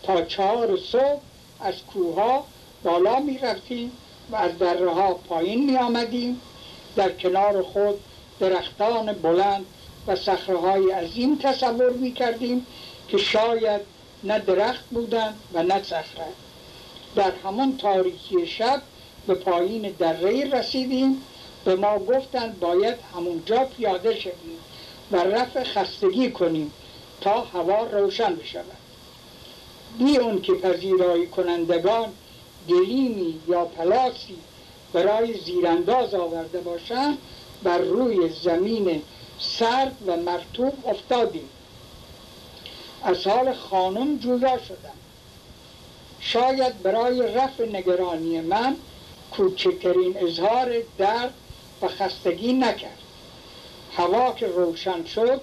تا 0.03 0.23
چهار 0.23 0.77
صبح 0.77 1.21
از 1.61 1.75
کوها 1.93 2.45
بالا 2.83 3.21
می 3.21 3.39
رفتیم 3.39 3.93
و 4.31 4.37
از 4.37 4.59
دره 4.59 4.91
ها 4.91 5.15
پایین 5.15 5.71
می 5.71 5.77
آمدیم 5.77 6.41
در 6.97 7.13
کنار 7.13 7.63
خود 7.63 8.01
درختان 8.41 9.13
بلند 9.13 9.67
و 10.07 10.17
صخره 10.17 10.95
عظیم 10.95 11.39
تصور 11.39 11.91
می 11.91 12.13
کردیم 12.13 12.67
که 13.09 13.19
شاید 13.19 13.81
نه 14.25 14.39
درخت 14.39 14.85
بودند 14.91 15.41
و 15.55 15.63
نه 15.63 15.83
صخره. 15.83 16.27
در 17.17 17.33
همان 17.45 17.77
تاریکی 17.77 18.47
شب 18.47 18.83
به 19.27 19.35
پایین 19.35 19.95
دره 19.99 20.45
رسیدیم 20.45 21.23
به 21.65 21.75
ما 21.75 21.99
گفتند 21.99 22.61
باید 22.61 22.97
همونجا 23.15 23.65
پیاده 23.65 24.15
شویم 24.15 24.59
و 25.13 25.17
رفع 25.17 25.65
خستگی 25.65 26.31
کنیم 26.31 26.73
تا 27.21 27.41
هوا 27.41 27.87
روشن 27.87 28.37
بشود. 28.37 28.65
بی 29.99 30.17
اون 30.17 30.43
که 30.43 30.55
پذیرایی 30.55 31.27
کنندگان 31.27 32.13
گلیمی 32.69 33.35
یا 33.49 33.65
پلاسی 33.65 34.37
برای 34.93 35.39
زیرانداز 35.39 36.15
آورده 36.15 36.61
باشند 36.61 37.19
بر 37.63 37.79
روی 37.79 38.29
زمین 38.29 39.03
سرد 39.43 39.97
و 40.07 40.17
مرتوب 40.17 40.87
افتادیم. 40.87 41.49
از 43.03 43.27
حال 43.27 43.55
خانم 43.55 44.19
جدا 44.19 44.59
شدم. 44.59 44.97
شاید 46.21 46.83
برای 46.83 47.23
رفع 47.23 47.69
نگرانی 47.69 48.41
من 48.41 48.77
کوچکترین 49.31 50.17
اظهار 50.17 50.73
درد 50.99 51.35
و 51.83 51.89
خستگی 51.89 52.53
نکرد. 52.53 52.99
هوا 53.97 54.33
که 54.33 54.47
روشن 54.47 55.05
شد 55.05 55.41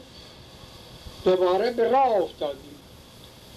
دوباره 1.26 1.72
به 1.72 1.90
راه 1.90 2.12
افتادیم. 2.12 2.76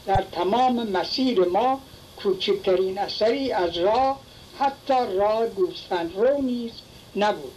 در 0.06 0.24
تمام 0.32 0.88
مسیر 0.88 1.44
ما 1.44 1.80
کوچکترین 2.22 2.98
اثری 2.98 3.52
از 3.52 3.76
راه 3.76 4.20
حتی 4.58 5.16
راه 5.16 5.46
گوسفند 5.46 6.16
رو 6.16 6.42
نیز 6.42 6.72
نبود. 7.16 7.52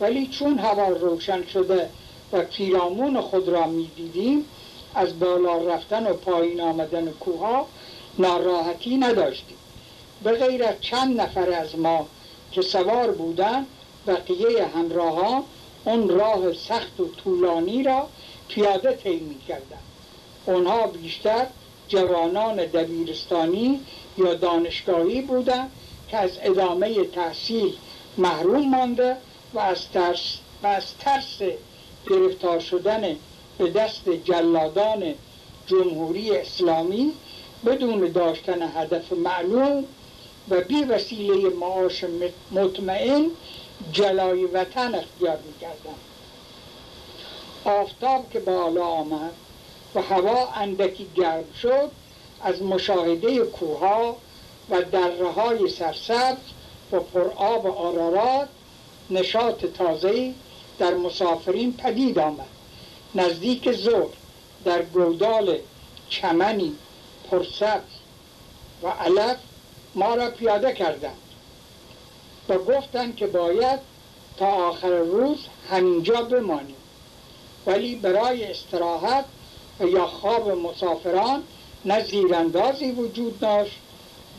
ولی 0.00 0.26
چون 0.26 0.58
هوا 0.58 0.88
روشن 0.88 1.46
شده 1.46 1.90
و 2.32 2.42
پیرامون 2.42 3.20
خود 3.20 3.48
را 3.48 3.66
می‌دیدیم. 3.66 4.44
از 4.94 5.18
بالا 5.18 5.56
رفتن 5.56 6.06
و 6.06 6.12
پایین 6.12 6.60
آمدن 6.60 7.10
کوها 7.10 7.66
ناراحتی 8.18 8.96
نداشتیم. 8.96 9.56
به 10.24 10.32
غیر 10.32 10.64
از 10.64 10.74
چند 10.80 11.20
نفر 11.20 11.50
از 11.50 11.78
ما 11.78 12.06
که 12.52 12.62
سوار 12.62 13.10
بودند 13.10 13.66
بقیه 14.06 14.66
همراهان 14.76 15.42
اون 15.84 16.08
راه 16.08 16.52
سخت 16.52 17.00
و 17.00 17.08
طولانی 17.08 17.82
را 17.82 18.06
پیاده 18.48 18.92
طی 18.92 19.16
می‌کردند. 19.16 19.82
اونها 20.46 20.86
بیشتر 20.86 21.46
جوانان 21.88 22.56
دبیرستانی 22.56 23.80
یا 24.18 24.34
دانشگاهی 24.34 25.20
بودند 25.20 25.70
که 26.08 26.16
از 26.16 26.30
ادامه 26.42 27.04
تحصیل 27.04 27.76
محروم 28.18 28.68
مانده 28.68 29.16
و 29.54 29.58
از 29.58 29.88
ترس, 29.88 30.38
و 30.62 30.66
از 30.66 30.84
ترس 30.98 31.38
گرفتار 32.10 32.60
شدن 32.60 33.16
به 33.58 33.70
دست 33.70 34.08
جلادان 34.08 35.14
جمهوری 35.66 36.36
اسلامی 36.36 37.12
بدون 37.66 38.12
داشتن 38.12 38.62
هدف 38.62 39.12
معلوم 39.12 39.84
و 40.48 40.60
بی 40.60 40.84
وسیله 40.84 41.48
معاش 41.48 42.04
مطمئن 42.50 43.30
جلای 43.92 44.44
وطن 44.44 44.94
اختیار 44.94 45.38
می‌کردن 45.46 45.94
آفتاب 47.64 48.30
که 48.30 48.40
بالا 48.40 48.84
آمد 48.84 49.32
و 49.94 50.02
هوا 50.02 50.48
اندکی 50.54 51.08
گرم 51.14 51.52
شد 51.52 51.90
از 52.40 52.62
مشاهده 52.62 53.38
کوها 53.38 54.16
و 54.70 54.82
دره 54.82 55.28
های 55.28 55.68
سرسبز 55.68 56.42
و 56.92 57.00
پرآب 57.00 57.66
آرارات 57.66 58.48
نشاط 59.10 59.66
تازه‌ای 59.66 60.34
در 60.82 60.94
مسافرین 60.94 61.72
پدید 61.72 62.18
آمد. 62.18 62.46
نزدیک 63.14 63.72
ظهر 63.72 64.08
در 64.64 64.82
گودال 64.82 65.58
چمنی 66.08 66.74
پرسبز 67.30 67.92
و 68.82 68.88
علف 68.88 69.36
ما 69.94 70.14
را 70.14 70.30
پیاده 70.30 70.72
کردند. 70.72 71.16
و 72.48 72.58
گفتند 72.58 73.16
که 73.16 73.26
باید 73.26 73.80
تا 74.36 74.46
آخر 74.46 74.88
روز 74.88 75.38
همینجا 75.70 76.22
بمانیم. 76.22 76.76
ولی 77.66 77.94
برای 77.94 78.44
استراحت 78.44 79.24
و 79.80 79.88
یا 79.88 80.06
خواب 80.06 80.50
مسافران 80.50 81.42
نه 81.84 82.04
زیراندازی 82.04 82.90
وجود 82.90 83.40
داشت 83.40 83.78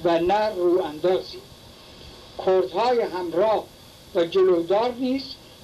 و 0.04 0.20
نه 0.20 0.50
رو 0.50 0.82
اندازی 0.82 1.40
کردهای 2.46 3.02
همراه 3.02 3.64
و 4.16 4.26
جلودار 4.26 4.94
نیز 5.00 5.24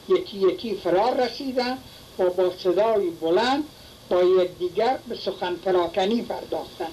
یکی 0.10 0.38
یکی 0.38 0.76
فرار 0.76 1.26
رسیدن 1.26 1.78
و 2.20 2.30
با 2.30 2.52
صدای 2.64 3.10
بلند 3.10 3.64
با 4.10 4.24
یکدیگر 4.24 5.00
به 5.08 5.16
سخن 5.16 5.56
پراکنی 5.56 6.22
پرداختند 6.22 6.92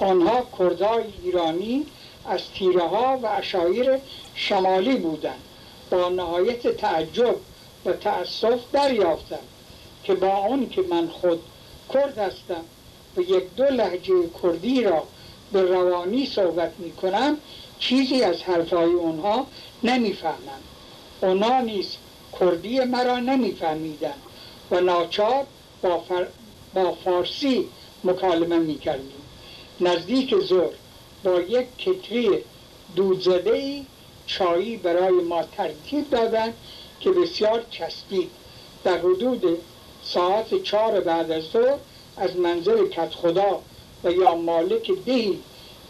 آنها 0.00 0.46
کردهای 0.58 1.04
ایرانی 1.22 1.86
از 2.28 2.40
تیره 2.54 2.88
ها 2.88 3.18
و 3.22 3.26
اشایر 3.26 3.98
شمالی 4.34 4.96
بودند. 4.96 5.42
با 5.90 6.08
نهایت 6.08 6.76
تعجب 6.76 7.36
و 7.84 7.92
تأسف 7.92 8.60
دریافتم 8.72 9.38
که 10.04 10.14
با 10.14 10.36
اون 10.36 10.68
که 10.68 10.82
من 10.90 11.08
خود 11.08 11.42
کرد 11.94 12.18
هستم 12.18 12.64
و 13.16 13.20
یک 13.20 13.54
دو 13.56 13.64
لحجه 13.64 14.14
کردی 14.42 14.82
را 14.82 15.02
به 15.52 15.62
روانی 15.62 16.26
صحبت 16.26 16.72
می 16.78 16.92
کنم 16.92 17.36
چیزی 17.78 18.22
از 18.22 18.42
حرفهای 18.42 18.92
اونها 18.92 19.46
نمی‌فهمم. 19.82 20.60
اونا 21.22 21.60
نیز 21.60 21.86
کردی 22.40 22.80
مرا 22.80 23.18
نمیفهمیدن 23.18 24.14
و 24.70 24.80
ناچار 24.80 25.46
با, 25.82 26.02
با 26.74 26.92
فارسی 27.04 27.68
مکالمه 28.04 28.58
می‌کردیم. 28.58 29.22
نزدیک 29.80 30.34
زور 30.40 30.72
با 31.24 31.40
یک 31.40 31.66
کتری 31.78 32.30
دودزده 32.96 33.52
ای 33.52 33.84
چایی 34.26 34.76
برای 34.76 35.12
ما 35.12 35.42
ترتیب 35.42 36.10
دادن 36.10 36.52
که 37.00 37.10
بسیار 37.10 37.64
چسبید. 37.70 38.30
در 38.84 38.98
حدود 38.98 39.58
ساعت 40.02 40.62
چهار 40.62 41.00
بعد 41.00 41.30
از 41.30 41.44
ظهر 41.44 41.78
از 42.16 42.36
منزل 42.36 42.88
کت 42.88 43.14
خدا 43.14 43.60
و 44.04 44.12
یا 44.12 44.34
مالک 44.34 44.90
دهی 45.06 45.38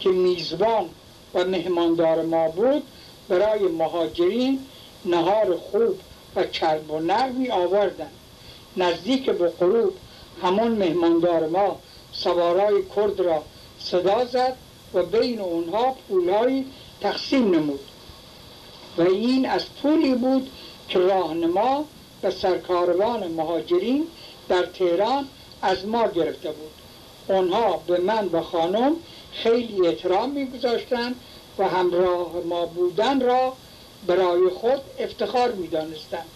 که 0.01 0.09
میزبان 0.09 0.89
و 1.35 1.45
مهماندار 1.45 2.23
ما 2.23 2.49
بود 2.49 2.83
برای 3.29 3.61
مهاجرین 3.61 4.61
نهار 5.05 5.57
خوب 5.57 5.99
و 6.37 6.45
چرب 6.45 6.91
و 6.91 6.99
نرمی 6.99 7.51
آوردن. 7.51 8.11
نزدیک 8.77 9.31
به 9.31 9.49
غروب 9.49 9.93
همون 10.43 10.71
مهماندار 10.71 11.47
ما 11.47 11.79
سوارای 12.13 12.83
کرد 12.97 13.21
را 13.21 13.43
صدا 13.79 14.25
زد 14.25 14.57
و 14.95 15.03
بین 15.03 15.41
اونها 15.41 15.97
پولهایی 16.09 16.67
تقسیم 17.01 17.55
نمود. 17.55 17.81
و 18.99 19.03
این 19.03 19.49
از 19.49 19.63
پولی 19.83 20.15
بود 20.15 20.51
که 20.89 20.99
راهنما 20.99 21.85
و 22.23 22.31
سرکاروان 22.31 23.27
مهاجرین 23.27 24.07
در 24.49 24.67
تهران 24.67 25.29
از 25.63 25.87
ما 25.87 26.09
گرفته 26.09 26.53
بود. 26.53 26.73
آنها 27.37 27.83
به 27.87 27.99
من 27.99 28.29
و 28.33 28.41
خانم 28.41 28.93
خیلی 29.33 29.87
احترام 29.87 30.31
میگذاشتند 30.31 31.17
و 31.59 31.69
همراه 31.69 32.33
ما 32.49 32.67
بودن 32.67 33.21
را 33.21 33.53
برای 34.07 34.49
خود 34.49 34.81
افتخار 34.99 35.53
می‌دانستند 35.53 36.29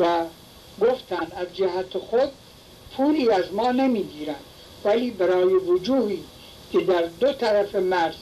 و 0.00 0.24
گفتند 0.80 1.32
از 1.36 1.46
جهت 1.54 1.98
خود 1.98 2.28
پولی 2.96 3.30
از 3.30 3.52
ما 3.52 3.72
نمی‌گیرند 3.72 4.44
ولی 4.84 5.10
برای 5.10 5.54
وجوهی 5.54 6.24
که 6.72 6.80
در 6.80 7.02
دو 7.02 7.32
طرف 7.32 7.74
مرز 7.74 8.16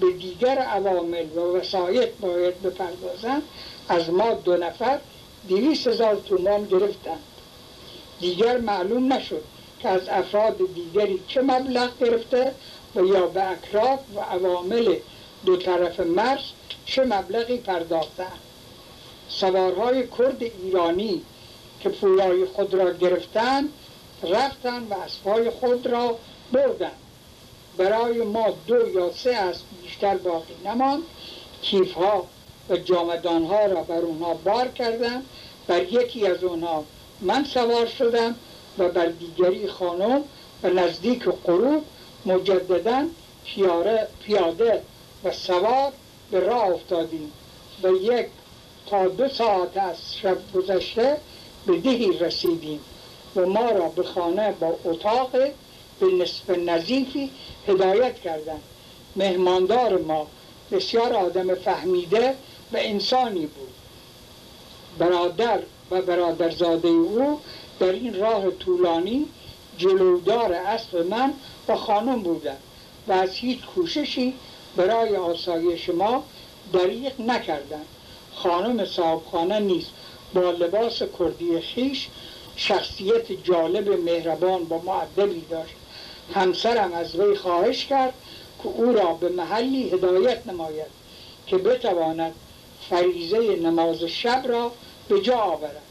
به 0.00 0.12
دیگر 0.12 0.58
عوامل 0.58 1.26
و 1.36 1.40
وسایت 1.40 2.08
باید 2.20 2.62
بپردازند 2.62 3.42
از 3.88 4.10
ما 4.10 4.34
دو 4.34 4.56
نفر 4.56 4.98
دویست 5.48 5.86
هزار 5.86 6.16
تومان 6.16 6.64
گرفتند. 6.64 7.22
دیگر 8.20 8.58
معلوم 8.58 9.12
نشد 9.12 9.44
که 9.82 9.88
از 9.88 10.08
افراد 10.08 10.56
دیگری 10.74 11.20
چه 11.28 11.42
مبلغ 11.42 11.98
گرفته 11.98 12.54
و 12.96 13.04
یا 13.04 13.26
به 13.26 13.50
اکراد 13.50 13.98
و 14.14 14.20
عوامل 14.20 14.96
دو 15.46 15.56
طرف 15.56 16.00
مرز 16.00 16.42
چه 16.90 17.04
مبلغی 17.04 17.56
پرداختند 17.56 18.38
سوارهای 19.28 20.08
کرد 20.18 20.42
ایرانی 20.42 21.22
که 21.80 21.88
پولای 21.88 22.44
خود 22.44 22.74
را 22.74 22.92
گرفتند 22.92 23.68
رفتند 24.22 24.90
و 24.90 24.94
اسبهای 24.94 25.50
خود 25.50 25.86
را 25.86 26.18
بردند. 26.52 26.98
برای 27.76 28.22
ما 28.22 28.46
دو 28.66 28.88
یا 28.88 29.12
سه 29.12 29.30
اسب 29.30 29.62
بیشتر 29.82 30.16
باقی 30.16 30.54
نماند. 30.64 31.02
کیفها 31.62 32.26
و 32.70 32.76
جامدانها 32.76 33.66
را 33.66 33.82
بر 33.82 33.98
اونها 33.98 34.34
بار 34.34 34.68
کردم 34.68 35.22
بر 35.66 35.82
یکی 35.82 36.26
از 36.26 36.44
اونها 36.44 36.84
من 37.20 37.44
سوار 37.44 37.86
شدم 37.86 38.34
و 38.78 38.88
بر 38.88 39.06
دیگری 39.06 39.68
خانم 39.68 40.24
و 40.62 40.68
نزدیک 40.68 41.24
غروب 41.24 41.84
مجددا 42.26 43.06
پیاده 44.24 44.82
و 45.24 45.32
سوار 45.32 45.92
به 46.30 46.40
راه 46.40 46.64
افتادیم. 46.64 47.32
و 47.82 47.88
یک 47.88 48.26
تا 48.86 49.08
دو 49.08 49.28
ساعت 49.28 49.76
از 49.76 49.96
شب 50.22 50.38
گذشته 50.54 51.16
به 51.66 51.76
دهی 51.76 52.18
رسیدیم 52.18 52.80
و 53.36 53.46
ما 53.46 53.70
را 53.70 53.88
به 53.88 54.02
خانه 54.02 54.52
با 54.52 54.78
اتاق 54.84 55.32
به 56.00 56.06
نصف 56.06 56.50
نظیفی 56.50 57.30
هدایت 57.68 58.20
کردند. 58.20 58.62
مهماندار 59.16 59.98
ما 59.98 60.26
بسیار 60.72 61.12
آدم 61.12 61.54
فهمیده 61.54 62.34
و 62.72 62.76
انسانی 62.76 63.46
بود. 63.46 63.74
برادر 64.98 65.60
و 65.90 66.02
برادرزاده 66.02 66.88
او 66.88 67.40
در 67.80 67.92
این 67.92 68.20
راه 68.20 68.50
طولانی 68.50 69.26
جلودار 69.78 70.52
اسب 70.52 70.96
من 70.96 71.32
و 71.68 71.76
خانم 71.76 72.22
بودند 72.22 72.60
و 73.08 73.12
از 73.12 73.34
هیچ 73.34 73.58
کوششی 73.74 74.34
برای 74.76 75.16
آسایش 75.16 75.88
ما 75.88 76.22
دریق 76.72 77.20
نکردند 77.20 77.86
خانم 78.34 78.84
صاحبخانه 78.84 79.58
نیست. 79.58 79.90
با 80.34 80.50
لباس 80.50 81.02
کردی 81.18 81.60
خیش 81.60 82.08
شخصیت 82.56 83.32
جالب 83.44 83.88
مهربان 83.88 84.64
با 84.64 84.78
معدبی 84.78 85.44
داشت. 85.50 85.74
همسرم 86.34 86.92
از 86.92 87.16
وی 87.16 87.36
خواهش 87.36 87.86
کرد 87.86 88.14
که 88.62 88.68
او 88.68 88.92
را 88.92 89.12
به 89.12 89.28
محلی 89.28 89.88
هدایت 89.88 90.46
نماید 90.46 90.90
که 91.46 91.58
بتواند 91.58 92.34
فریزه 92.90 93.56
نماز 93.56 94.04
شب 94.04 94.44
را 94.48 94.72
به 95.08 95.20
جا 95.20 95.38
آورد. 95.38 95.82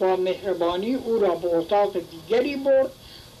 با 0.00 0.16
مهربانی 0.16 0.94
او 0.94 1.18
را 1.18 1.34
به 1.34 1.56
اتاق 1.56 1.92
دیگری 2.10 2.56
برد 2.56 2.90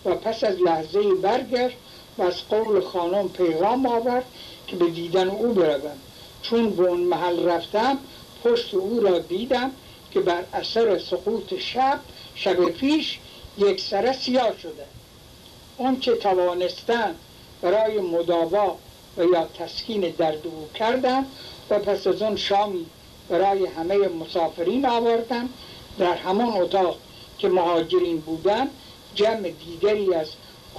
و 0.04 0.14
پس 0.14 0.44
از 0.44 0.60
لحظه 0.60 1.14
برگشت 1.14 1.76
و 2.18 2.22
از 2.22 2.48
قول 2.48 2.80
خانم 2.80 3.28
پیغام 3.28 3.86
آورد 3.86 4.24
که 4.66 4.76
به 4.76 4.90
دیدن 4.90 5.28
او 5.28 5.52
بروم. 5.52 5.96
چون 6.42 6.70
به 6.70 6.82
اون 6.82 7.00
محل 7.00 7.44
رفتم 7.44 7.98
پشت 8.44 8.74
او 8.74 9.00
را 9.00 9.18
دیدم 9.18 9.70
که 10.10 10.20
بر 10.20 10.44
اثر 10.52 10.98
سقوط 10.98 11.54
شب 11.58 12.00
شب 12.34 12.64
پیش 12.64 13.18
یک 13.58 13.80
سره 13.80 14.12
سیاه 14.12 14.58
شده. 14.58 14.84
اون 15.76 16.00
که 16.00 16.12
توانستن 16.12 17.14
برای 17.62 18.00
مداوا 18.00 18.76
و 19.16 19.24
یا 19.24 19.48
تسکین 19.58 20.00
درد 20.00 20.46
او 20.46 20.68
کردن 20.74 21.26
و 21.70 21.78
پس 21.78 22.06
از 22.06 22.22
اون 22.22 22.36
شامی 22.36 22.86
برای 23.28 23.66
همه 23.66 24.08
مسافرین 24.08 24.86
آوردن 24.86 25.48
در 25.98 26.14
همان 26.14 26.48
اتاق 26.48 26.98
که 27.38 27.48
مهاجرین 27.48 28.20
بودن 28.20 28.68
جمع 29.14 29.50
دیگری 29.50 30.14
از 30.14 30.28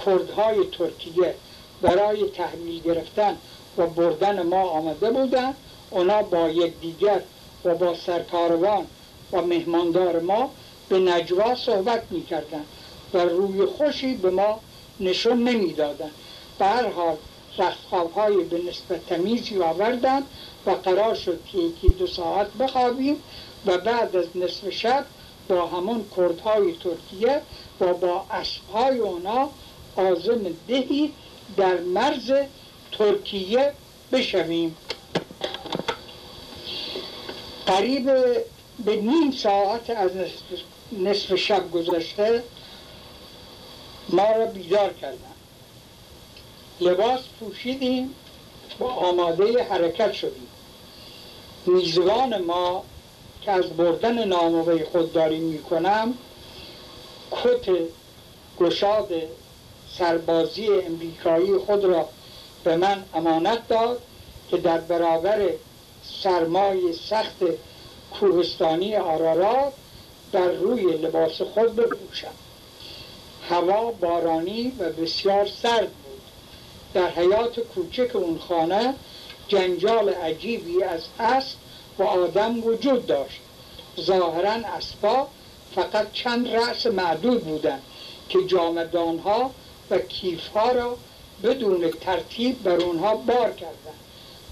کردهای 0.06 0.64
ترکیه 0.78 1.34
برای 1.82 2.30
تحویل 2.30 2.82
گرفتن 2.82 3.36
و 3.78 3.86
بردن 3.86 4.42
ما 4.42 4.62
آمده 4.62 5.10
بودند 5.10 5.54
اونا 5.90 6.22
با 6.22 6.48
یک 6.48 6.80
دیگر 6.80 7.20
و 7.64 7.74
با 7.74 7.94
سرکاروان 7.94 8.86
و 9.32 9.42
مهماندار 9.42 10.20
ما 10.20 10.50
به 10.88 10.98
نجوا 10.98 11.54
صحبت 11.54 12.02
می‌کردند 12.10 12.66
و 13.14 13.18
روی 13.18 13.66
خوشی 13.66 14.14
به 14.14 14.30
ما 14.30 14.60
نشون 15.00 15.48
نمی‌دادند 15.48 16.12
به 16.58 16.64
هر 16.64 16.88
حال 16.88 17.16
رختخوابهای 17.58 18.44
به 18.44 18.58
نسبت 18.68 19.06
تمیزی 19.06 19.62
آوردند 19.62 20.22
و 20.66 20.70
قرار 20.70 21.14
شد 21.14 21.38
که 21.52 21.58
یکی 21.58 21.88
دو 21.88 22.06
ساعت 22.06 22.52
بخوابیم 22.52 23.16
و 23.66 23.78
بعد 23.78 24.16
از 24.16 24.26
نصف 24.34 24.70
شب 24.70 25.04
با 25.48 25.66
همون 25.66 26.04
کردهای 26.16 26.72
ترکیه 26.72 27.42
و 27.80 27.94
با 27.94 28.24
اسبهای 28.30 28.98
اونا 28.98 29.48
آزم 29.96 30.40
دهی 30.68 31.12
در 31.56 31.80
مرز 31.80 32.32
ترکیه 32.92 33.72
بشویم. 34.12 34.76
قریب 37.66 38.04
به 38.84 38.96
نیم 38.96 39.30
ساعت 39.30 39.90
از 39.90 40.10
نصف 40.92 41.34
شب 41.34 41.70
گذشته 41.70 42.42
ما 44.08 44.32
را 44.32 44.46
بیدار 44.46 44.92
کردن. 44.92 45.34
لباس 46.80 47.20
پوشیدیم 47.40 48.14
و 48.80 48.84
آماده 48.84 49.62
حرکت 49.62 50.12
شدیم. 50.12 50.48
میزبان 51.66 52.38
ما 52.42 52.84
که 53.42 53.50
از 53.50 53.76
بردن 53.76 54.24
ناموه 54.24 54.84
خودداری 54.84 55.38
می‌کنم 55.38 56.14
کت 57.30 57.70
گشاد 58.60 59.08
سربازی 59.98 60.68
امریکایی 60.68 61.58
خود 61.58 61.84
را 61.84 62.08
به 62.64 62.76
من 62.76 63.04
امانت 63.14 63.68
داد 63.68 64.00
که 64.50 64.56
در 64.56 64.78
برابر 64.78 65.48
سرمای 66.22 66.92
سخت 66.92 67.44
کوهستانی 68.20 68.96
آرارات 68.96 69.72
در 70.32 70.52
روی 70.52 70.82
لباس 70.82 71.42
خود 71.42 71.76
بپوشم. 71.76 72.34
هوا 73.50 73.90
بارانی 73.90 74.72
و 74.78 74.90
بسیار 74.90 75.48
سرد 75.62 75.90
بود. 75.90 76.20
در 76.94 77.10
حیات 77.10 77.60
کوچک 77.60 78.16
اون 78.16 78.38
خانه 78.38 78.94
جنجال 79.48 80.08
عجیبی 80.08 80.82
از 80.82 81.00
اسب 81.18 81.56
و 81.98 82.02
آدم 82.02 82.64
وجود 82.64 83.06
داشت. 83.06 83.40
ظاهرا 84.00 84.50
اسبا 84.50 85.28
فقط 85.74 86.12
چند 86.12 86.48
رأس 86.48 86.86
معدود 86.86 87.44
بودند 87.44 87.82
که 88.28 88.38
جامدانها 88.46 89.50
و 89.90 89.98
کیفها 89.98 90.72
را 90.72 90.96
بدون 91.42 91.90
ترتیب 91.90 92.62
بر 92.62 92.76
اونها 92.76 93.14
بار 93.14 93.50
کردند 93.50 93.98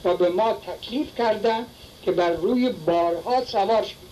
و 0.04 0.14
به 0.14 0.28
ما 0.28 0.52
تکلیف 0.52 1.14
کردند 1.14 1.66
که 2.02 2.12
بر 2.12 2.30
روی 2.30 2.68
بارها 2.68 3.44
سوار 3.44 3.82
شدیم. 3.82 4.08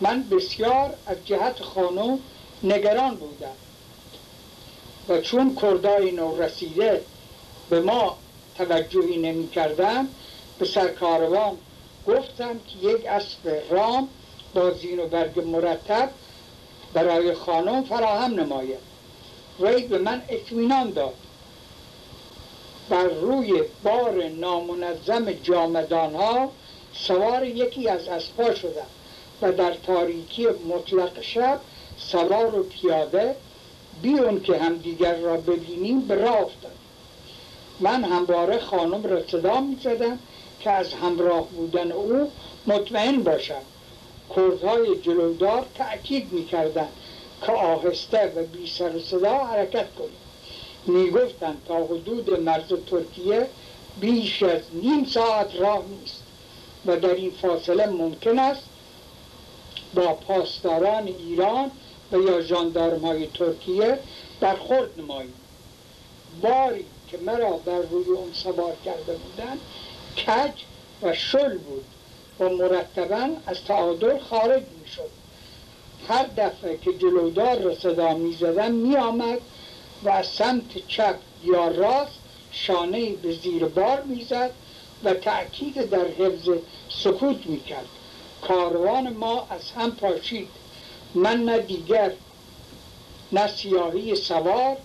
من 0.00 0.22
بسیار 0.22 0.94
از 1.06 1.16
جهت 1.24 1.62
خانم 1.62 2.18
نگران 2.62 3.14
بودم 3.14 3.56
و 5.08 5.20
چون 5.20 5.56
کردای 5.62 6.10
نو 6.10 6.36
رسیده 6.36 7.04
به 7.70 7.80
ما 7.80 8.16
توجهی 8.56 9.16
نمی 9.16 9.48
کردن 9.48 10.08
به 10.58 10.64
سرکاروان 10.64 11.56
گفتم 12.06 12.58
که 12.58 12.88
یک 12.88 13.06
اسب 13.06 13.62
رام 13.70 14.08
با 14.54 14.70
زین 14.70 14.98
و 15.00 15.06
برگ 15.06 15.40
مرتب 15.40 16.10
برای 16.92 17.34
خانم 17.34 17.84
فراهم 17.84 18.40
نماید. 18.40 18.92
وی 19.60 19.82
به 19.82 19.98
من 19.98 20.22
اطمینان 20.28 20.90
داد. 20.90 21.14
بر 22.88 23.04
روی 23.04 23.62
بار 23.82 24.28
نامنظم 24.28 25.32
جامدان 25.32 26.14
ها 26.14 26.50
سوار 26.94 27.46
یکی 27.46 27.88
از 27.88 28.08
اسبا 28.08 28.54
شدم 28.54 28.86
و 29.42 29.52
در 29.52 29.74
تاریکی 29.74 30.46
مطلق 30.46 31.22
شب 31.22 31.60
سوار 31.98 32.58
و 32.58 32.62
پیاده 32.62 33.36
بیون 34.02 34.40
که 34.40 34.58
همدیگر 34.58 35.16
را 35.16 35.36
ببینیم 35.36 36.00
به 36.00 36.14
راه 36.14 36.50
من 37.80 38.04
همواره 38.04 38.58
خانم 38.58 39.04
را 39.04 39.22
صدا 39.26 39.60
می 39.60 39.78
زدم 39.84 40.18
که 40.60 40.70
از 40.70 40.94
همراه 40.94 41.48
بودن 41.48 41.92
او 41.92 42.30
مطمئن 42.66 43.22
باشم. 43.22 43.62
کردهای 44.36 44.96
جلودار 44.96 45.66
تأکید 45.74 46.32
می 46.32 46.46
که 47.46 47.52
آهسته 47.52 48.32
و 48.36 48.42
بی 48.42 48.66
سر 48.66 48.98
صدا 48.98 49.38
حرکت 49.38 49.94
کنیم. 49.94 50.21
می 50.86 51.10
گفتن 51.10 51.56
تا 51.68 51.84
حدود 51.84 52.40
مرز 52.40 52.72
ترکیه 52.90 53.48
بیش 54.00 54.42
از 54.42 54.62
نیم 54.72 55.04
ساعت 55.04 55.56
راه 55.56 55.84
نیست 56.00 56.22
و 56.86 56.96
در 56.96 57.14
این 57.14 57.30
فاصله 57.30 57.86
ممکن 57.86 58.38
است 58.38 58.62
با 59.94 60.12
پاسداران 60.14 61.06
ایران 61.06 61.70
و 62.12 62.16
یا 62.16 62.42
جاندارم 62.42 63.00
های 63.00 63.26
ترکیه 63.26 63.98
برخورد 64.40 65.00
نماییم. 65.00 65.34
باری 66.42 66.84
که 67.10 67.18
مرا 67.18 67.50
بر 67.50 67.78
روی 67.78 68.06
اون 68.06 68.32
سوار 68.32 68.72
کرده 68.84 69.16
بودن 69.16 69.58
کج 70.16 70.52
و 71.02 71.14
شل 71.14 71.58
بود 71.58 71.84
و 72.40 72.48
مرتبا 72.48 73.28
از 73.46 73.64
تعادل 73.64 74.18
خارج 74.18 74.62
می 74.80 74.88
شد 74.88 75.10
هر 76.08 76.26
دفعه 76.36 76.76
که 76.76 76.92
جلودار 76.92 77.58
را 77.58 77.74
صدا 77.74 78.14
می 78.14 78.32
زدن 78.32 78.72
می 78.72 78.96
آمد 78.96 79.38
و 80.04 80.08
از 80.08 80.26
سمت 80.26 80.86
چپ 80.88 81.16
یا 81.44 81.68
راست 81.68 82.12
شانه 82.52 83.12
به 83.12 83.32
زیر 83.32 83.64
بار 83.64 84.02
می‌زد 84.02 84.50
و 85.04 85.14
تأکید 85.14 85.90
در 85.90 86.06
حفظ 86.08 86.48
سکوت 86.88 87.46
می‌کرد. 87.46 87.86
کاروان 88.42 89.12
ما 89.12 89.46
از 89.50 89.70
هم 89.70 89.90
پاشید. 89.90 90.48
من 91.14 91.44
نه 91.44 91.58
دیگر 91.58 92.12
نه 93.32 93.46
سیاهی 93.46 94.16
سوار 94.16 94.76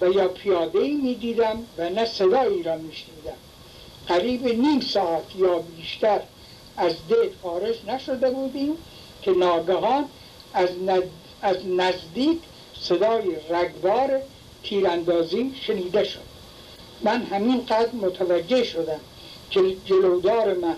و 0.00 0.08
یا 0.08 0.28
پیاده 0.28 0.78
ای 0.78 0.94
می 0.94 1.14
دیدم 1.14 1.66
و 1.78 1.90
نه 1.90 2.04
صدایی 2.04 2.62
را 2.62 2.76
می 2.76 2.92
شنیدم 2.92 3.36
قریب 4.08 4.46
نیم 4.46 4.80
ساعت 4.80 5.36
یا 5.36 5.58
بیشتر 5.58 6.20
از 6.76 6.92
ده 7.08 7.30
خارج 7.42 7.76
نشده 7.86 8.30
بودیم 8.30 8.76
که 9.22 9.30
ناگهان 9.30 10.04
از, 10.54 10.68
نزدیک 11.66 12.38
صدای 12.80 13.36
رگبار 13.50 14.22
تیراندازی 14.68 15.52
شنیده 15.66 16.04
شد. 16.04 16.36
من 17.02 17.22
همین 17.22 17.66
قدر 17.66 17.92
متوجه 17.92 18.64
شدم 18.64 19.00
که 19.50 19.76
جلودار 19.84 20.54
من 20.54 20.76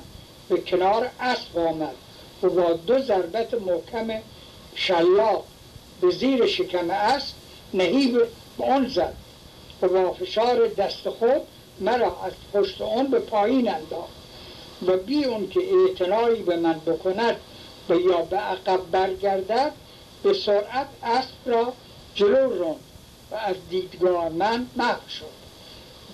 به 0.49 0.61
کنار 0.61 1.11
اسب 1.21 1.59
آمد 1.59 1.95
و 2.43 2.49
با 2.49 2.73
دو 2.73 2.99
ضربت 2.99 3.55
محکم 3.55 4.09
شلاق 4.75 5.45
به 6.01 6.11
زیر 6.11 6.47
شکم 6.47 6.91
اسب 6.91 7.35
نهیب 7.75 8.19
به 8.59 8.65
آن 8.65 8.89
زد 8.89 9.15
و 9.83 9.89
با 9.89 10.13
فشار 10.13 10.69
دست 10.69 11.09
خود 11.09 11.43
مرا 11.81 12.17
از 12.25 12.33
پشت 12.53 12.81
آن 12.81 13.07
به 13.07 13.19
پایین 13.19 13.69
انداخت 13.69 14.19
و 14.87 14.97
بی 14.97 15.25
اون 15.25 15.49
که 15.49 15.61
اعتنایی 15.61 16.43
به 16.43 16.57
من 16.57 16.81
بکند 16.87 17.37
و 17.89 17.95
یا 17.95 18.23
به 18.23 18.37
عقب 18.37 18.81
برگردد 18.91 19.73
به 20.23 20.35
سرعت 20.35 20.89
اسب 21.03 21.35
را 21.47 21.73
جلو 22.15 22.51
روند 22.51 22.88
و 23.31 23.35
از 23.35 23.57
دیدگاه 23.71 24.29
من 24.29 24.67
محو 24.77 25.09
شد. 25.09 25.39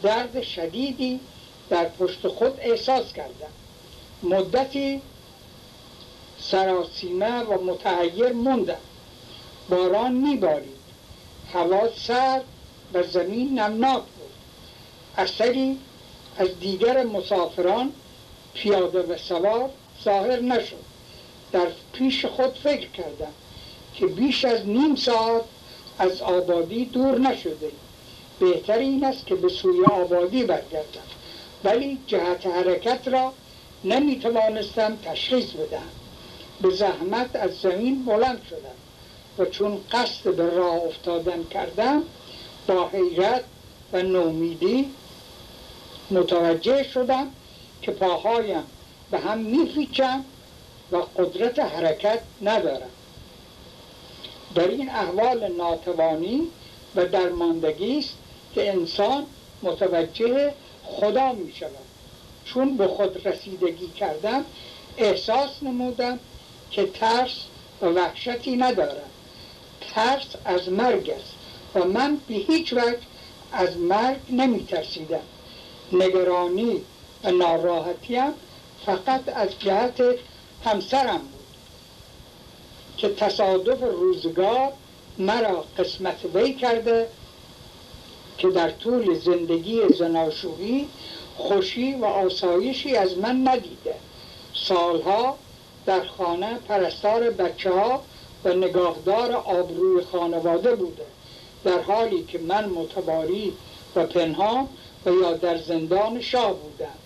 درد 0.02 0.42
شدیدی 0.42 1.20
در 1.70 1.84
پشت 1.84 2.28
خود 2.28 2.58
احساس 2.60 3.12
کردم. 3.12 3.52
مدتی 4.22 5.02
سراسیمه 6.40 7.40
و 7.40 7.64
متحیر 7.64 8.32
موندم. 8.32 8.76
باران 9.70 10.12
میبارید. 10.12 10.84
هوا 11.52 11.88
سرد 11.96 12.44
و 12.94 13.02
زمین 13.02 13.58
نمناک 13.58 14.02
بود. 14.02 14.32
اثری 15.16 15.78
از 16.38 16.60
دیگر 16.60 17.02
مسافران 17.02 17.92
پیاده 18.54 19.02
و 19.02 19.16
سوار 19.16 19.70
ظاهر 20.04 20.40
نشد. 20.40 20.84
در 21.52 21.66
پیش 21.92 22.24
خود 22.24 22.54
فکر 22.54 22.88
کردم 22.88 23.32
که 23.94 24.06
بیش 24.06 24.44
از 24.44 24.66
نیم 24.66 24.96
ساعت 24.96 25.42
از 25.98 26.22
آبادی 26.22 26.84
دور 26.84 27.18
نشده. 27.18 27.70
بهتر 28.40 28.78
این 28.78 29.04
است 29.04 29.26
که 29.26 29.34
به 29.34 29.48
سوی 29.48 29.84
آبادی 29.84 30.44
برگردم. 30.44 31.02
ولی 31.64 31.98
جهت 32.06 32.46
حرکت 32.46 33.08
را 33.08 33.32
نمی‌توانستم 33.84 34.96
تشخیص 35.04 35.50
بدم 35.50 35.88
به 36.60 36.70
زحمت 36.70 37.36
از 37.36 37.50
زمین 37.50 38.04
بلند 38.04 38.42
شدم 38.50 38.74
و 39.38 39.44
چون 39.44 39.80
قصد 39.92 40.34
به 40.34 40.50
راه 40.50 40.74
افتادن 40.74 41.44
کردم 41.44 42.02
با 42.66 42.88
حیرت 42.88 43.44
و 43.92 44.02
نومیدی 44.02 44.90
متوجه 46.10 46.82
شدم 46.82 47.30
که 47.82 47.92
پاهایم 47.92 48.64
به 49.10 49.18
هم 49.18 49.38
میپیچم 49.38 50.24
و 50.92 50.96
قدرت 50.96 51.58
حرکت 51.58 52.20
ندارم 52.42 52.90
در 54.54 54.68
این 54.68 54.90
احوال 54.90 55.52
ناتوانی 55.52 56.48
و 56.96 57.06
درماندگی 57.06 57.98
است 57.98 58.14
که 58.54 58.72
انسان 58.72 59.26
متوجه 59.62 60.54
خدا 60.84 61.32
می 61.32 61.52
شود. 61.52 61.70
چون 62.44 62.76
به 62.76 62.88
خود 62.88 63.26
رسیدگی 63.26 63.88
کردم 63.88 64.44
احساس 64.98 65.62
نمودم 65.62 66.18
که 66.70 66.86
ترس 66.86 67.36
و 67.82 67.86
وحشتی 67.86 68.56
ندارم 68.56 69.10
ترس 69.94 70.26
از 70.44 70.68
مرگ 70.68 71.10
است 71.10 71.34
و 71.74 71.84
من 71.84 72.18
به 72.28 72.34
هیچ 72.34 72.72
وجه 72.72 72.98
از 73.52 73.76
مرگ 73.76 74.20
نمی 74.30 74.66
ترسیدم. 74.66 75.20
نگرانی 75.92 76.80
و 77.24 77.30
ناراحتیم 77.30 78.32
فقط 78.86 79.28
از 79.34 79.48
جهت 79.58 80.02
همسرم 80.64 81.20
که 82.96 83.08
تصادف 83.08 83.80
روزگار 83.80 84.72
مرا 85.18 85.64
قسمت 85.78 86.16
وی 86.34 86.54
کرده 86.54 87.08
که 88.38 88.48
در 88.48 88.70
طول 88.70 89.18
زندگی 89.18 89.80
زناشویی 89.98 90.88
خوشی 91.36 91.94
و 91.94 92.04
آسایشی 92.04 92.96
از 92.96 93.18
من 93.18 93.48
ندیده. 93.48 93.94
سالها 94.54 95.36
در 95.86 96.06
خانه 96.06 96.54
پرستار 96.54 97.30
بچه 97.30 97.72
ها 97.72 98.02
و 98.44 98.52
نگاهدار 98.52 99.32
آبروی 99.32 100.04
خانواده 100.04 100.74
بوده 100.74 101.06
در 101.64 101.80
حالی 101.80 102.24
که 102.24 102.38
من 102.38 102.64
متباری 102.64 103.52
و 103.96 104.06
پنهان 104.06 104.68
و 105.06 105.10
یا 105.10 105.32
در 105.32 105.58
زندان 105.58 106.20
شاه 106.20 106.54
بودم. 106.54 106.98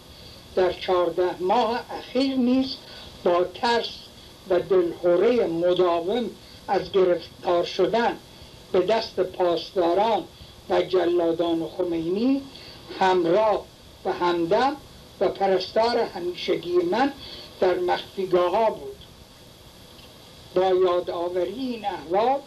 در 0.54 0.72
چهارده 0.72 1.30
ماه 1.40 1.80
اخیر 1.90 2.36
نیز 2.36 2.76
با 3.24 3.44
ترس 3.44 4.07
و 4.50 4.60
دلهوره 4.60 5.46
مداوم 5.46 6.30
از 6.68 6.92
گرفتار 6.92 7.64
شدن 7.64 8.16
به 8.72 8.80
دست 8.80 9.20
پاسداران 9.20 10.24
و 10.70 10.82
جلادان 10.82 11.68
خمینی 11.76 12.42
همراه 13.00 13.64
و 14.04 14.12
همدم 14.12 14.76
و 15.20 15.28
پرستار 15.28 15.98
همیشگی 15.98 16.72
من 16.72 17.12
در 17.60 17.78
مخفیگاه 17.78 18.50
ها 18.50 18.70
بود. 18.70 18.96
با 20.54 20.66
یادآوری 20.66 21.52
این 21.52 21.84
احوال 21.84 22.38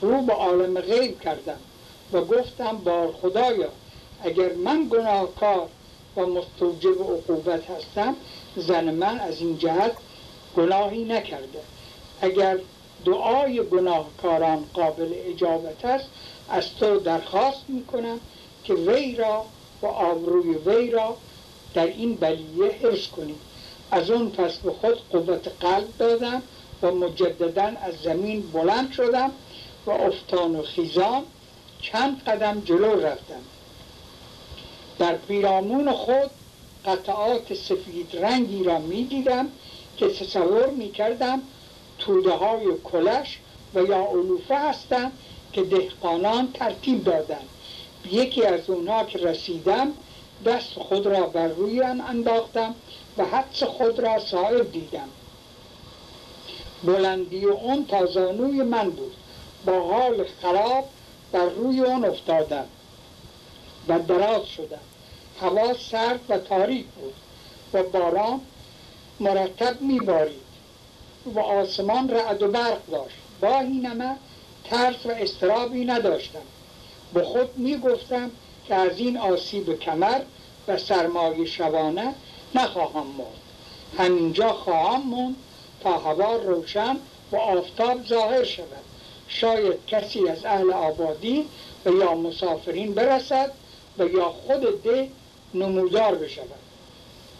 رو 0.00 0.22
به 0.22 0.32
عالم 0.32 0.80
غیب 0.80 1.20
کردم 1.20 1.58
و 2.12 2.20
گفتم 2.20 2.76
بار 2.76 3.12
خدایا 3.22 3.68
اگر 4.24 4.52
من 4.52 4.88
گناهکار 4.90 5.68
و 6.16 6.26
مستوجب 6.26 7.02
عقوبت 7.02 7.70
هستم 7.70 8.16
زن 8.56 8.94
من 8.94 9.20
از 9.20 9.40
این 9.40 9.58
جهت 9.58 9.96
گناهی 10.56 11.04
نکرده. 11.04 11.60
اگر 12.20 12.58
دعای 13.04 13.62
گناهکاران 13.62 14.64
قابل 14.74 15.14
اجابت 15.14 15.84
است 15.84 16.08
از 16.48 16.74
تو 16.74 17.00
درخواست 17.00 17.64
می‌کنم 17.68 18.20
که 18.64 18.74
وی 18.74 19.16
را 19.16 19.44
و 19.82 19.86
آبروی 19.86 20.54
وی 20.54 20.90
را 20.90 21.16
در 21.74 21.86
این 21.86 22.14
بلیه 22.14 22.68
حفظ 22.68 23.06
کنی. 23.06 23.34
از 23.90 24.10
اون 24.10 24.30
پس 24.30 24.58
به 24.58 24.72
خود 24.72 25.08
قوت 25.10 25.48
قلب 25.60 25.88
دادم 25.98 26.42
و 26.82 26.90
مجددا 26.90 27.62
از 27.62 27.94
زمین 28.02 28.40
بلند 28.52 28.92
شدم 28.92 29.30
و 29.86 29.90
افتان 29.90 30.56
و 30.56 30.62
خیزان 30.62 31.22
چند 31.82 32.22
قدم 32.24 32.62
جلو 32.64 33.00
رفتم. 33.00 33.42
در 34.98 35.16
پیرامون 35.16 35.92
خود 35.92 36.30
قطعات 36.84 37.54
سفید 37.54 38.16
رنگی 38.16 38.64
را 38.64 38.78
می 38.78 39.04
دیدم 39.04 39.48
که 39.98 40.08
تصور 40.08 40.70
می 40.70 40.90
کردم 40.90 41.42
توده 41.98 42.32
های 42.32 42.66
کلش 42.84 43.38
و 43.74 43.82
یا 43.82 44.06
علوفه 44.10 44.54
هستند 44.54 45.12
که 45.52 45.62
دهقانان 45.62 46.52
ترتیب 46.52 47.04
دادند 47.04 47.48
یکی 48.10 48.44
از 48.44 48.70
اونها 48.70 49.04
که 49.04 49.18
رسیدم 49.18 49.92
دست 50.46 50.74
خود 50.74 51.06
را 51.06 51.26
بر 51.26 51.48
روی 51.48 51.80
آن 51.80 52.00
انداختم 52.00 52.74
و 53.18 53.24
حدس 53.24 53.62
خود 53.62 53.98
را 53.98 54.18
صاحب 54.18 54.72
دیدم. 54.72 55.08
بلندی 56.84 57.44
اون 57.44 57.86
تا 57.86 58.06
زانوی 58.06 58.62
من 58.62 58.90
بود. 58.90 59.14
با 59.66 59.80
حال 59.80 60.24
خراب 60.42 60.84
بر 61.32 61.48
روی 61.48 61.80
اون 61.80 62.04
افتادم 62.04 62.64
و 63.88 63.98
دراز 63.98 64.46
شدم. 64.46 64.80
هوا 65.40 65.74
سرد 65.74 66.20
و 66.28 66.38
تاریک 66.38 66.86
بود 66.86 67.14
و 67.72 67.82
باران 67.82 68.40
مرتب 69.20 69.80
میبارید 69.80 70.48
و 71.34 71.40
آسمان 71.40 72.10
رعد 72.10 72.42
و 72.42 72.48
برق 72.48 72.86
داشت 72.86 73.16
با 73.40 73.60
اینمه 73.60 74.16
ترس 74.64 75.06
و 75.06 75.10
استرابی 75.10 75.84
نداشتم. 75.84 76.42
به 77.14 77.22
خود 77.22 77.58
می‌گفتم 77.58 78.30
که 78.68 78.74
از 78.74 78.98
این 78.98 79.16
آسیب 79.16 79.78
کمر 79.80 80.20
و 80.68 80.78
سرمایه 80.78 81.46
شبانه 81.46 82.14
نخواهم 82.54 83.06
مرد. 83.06 83.38
همینجا 83.98 84.52
خواهم 84.52 85.02
موند 85.02 85.36
تا 85.82 85.98
هوا 85.98 86.36
روشن 86.36 86.96
و 87.32 87.36
آفتاب 87.36 88.06
ظاهر 88.06 88.44
شود. 88.44 88.84
شاید 89.28 89.86
کسی 89.86 90.28
از 90.28 90.44
اهل 90.44 90.72
آبادی 90.72 91.44
و 91.86 91.90
یا 91.90 92.14
مسافرین 92.14 92.94
برسد 92.94 93.52
و 93.98 94.06
یا 94.06 94.28
خود 94.28 94.82
ده 94.82 95.08
نمودار 95.54 96.14
بشود. 96.14 96.57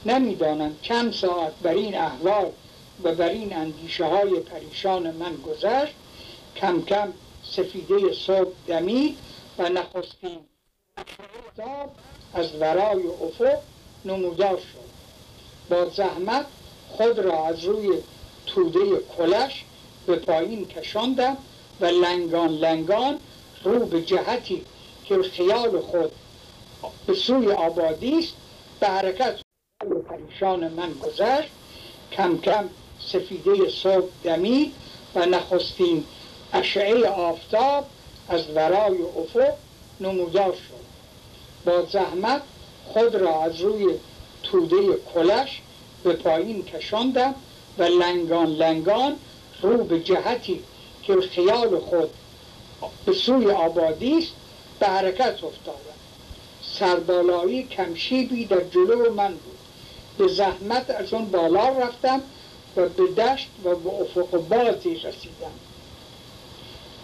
نمی‌دانم 0.09 0.77
چند 0.83 1.12
ساعت 1.12 1.53
بر 1.62 1.75
این 1.75 1.99
احوال 1.99 2.51
و 3.03 3.14
بر 3.14 3.29
این 3.29 3.57
اندیشه 3.57 4.05
های 4.05 4.40
پریشان 4.40 5.11
من 5.11 5.37
گذشت. 5.37 5.94
کم 6.57 6.83
کم 6.83 7.12
سفیده 7.44 8.12
صبح 8.12 8.53
دمید 8.66 9.18
و 9.59 9.68
نخستین 9.68 10.38
از 12.35 12.55
ورای 12.61 13.03
افق 13.07 13.59
نمودار 14.05 14.57
شد. 14.57 14.88
با 15.71 15.88
زحمت 15.88 16.47
خود 16.88 17.18
را 17.18 17.47
از 17.47 17.64
روی 17.64 17.99
توده 18.47 18.81
کلش 19.16 19.64
به 20.07 20.16
پایین 20.16 20.68
کشاندم 20.68 21.37
و 21.81 21.87
لنگان 21.87 22.51
لنگان 22.51 23.18
رو 23.64 23.87
به 23.87 24.03
جهتی 24.03 24.64
که 25.05 25.23
خیال 25.23 25.81
خود 25.81 26.12
به 27.07 27.14
سوی 27.14 27.53
آبادی 27.53 28.18
است 28.18 28.33
به 28.81 28.87
حرکت 28.87 29.47
پریشان 29.78 30.68
من 30.68 30.92
گذشت. 30.92 31.48
کم 32.12 32.38
کم 32.38 32.68
سفیده 33.00 33.68
صبح 33.68 34.08
دمید 34.24 34.72
و 35.14 35.26
نخستین 35.26 36.04
اشعه 36.52 37.08
آفتاب 37.08 37.84
از 38.28 38.50
ورای 38.54 39.02
افق 39.02 39.54
نمودار 40.00 40.52
شد. 40.52 40.84
با 41.64 41.82
زحمت 41.82 42.42
خود 42.86 43.14
را 43.14 43.42
از 43.42 43.60
روی 43.60 43.94
توده 44.42 44.76
کلش 45.14 45.62
به 46.04 46.12
پایین 46.12 46.64
کشاندم 46.64 47.34
و 47.78 47.82
لنگان 47.82 48.46
لنگان 48.46 49.16
رو 49.62 49.84
به 49.84 50.00
جهتی 50.00 50.64
که 51.02 51.20
خیال 51.20 51.78
خود 51.78 52.10
به 53.06 53.12
سوی 53.12 53.50
آبادی 53.50 54.18
است 54.18 54.32
به 54.80 54.86
حرکت 54.86 55.44
افتادم. 55.44 55.98
سربالایی 56.62 57.62
کمشیبی 57.62 58.44
در 58.44 58.64
جلو 58.64 59.14
من 59.14 59.28
بود. 59.28 59.58
به 60.18 60.28
زحمت 60.28 60.90
از 60.90 61.14
اون 61.14 61.24
بالا 61.24 61.68
رفتم 61.68 62.20
و 62.76 62.88
به 62.88 63.07
دشت 63.22 63.48
و 63.64 63.74
به 63.74 63.90
افق 63.90 64.31
بازی 64.48 64.94
رسیدم. 64.94 65.52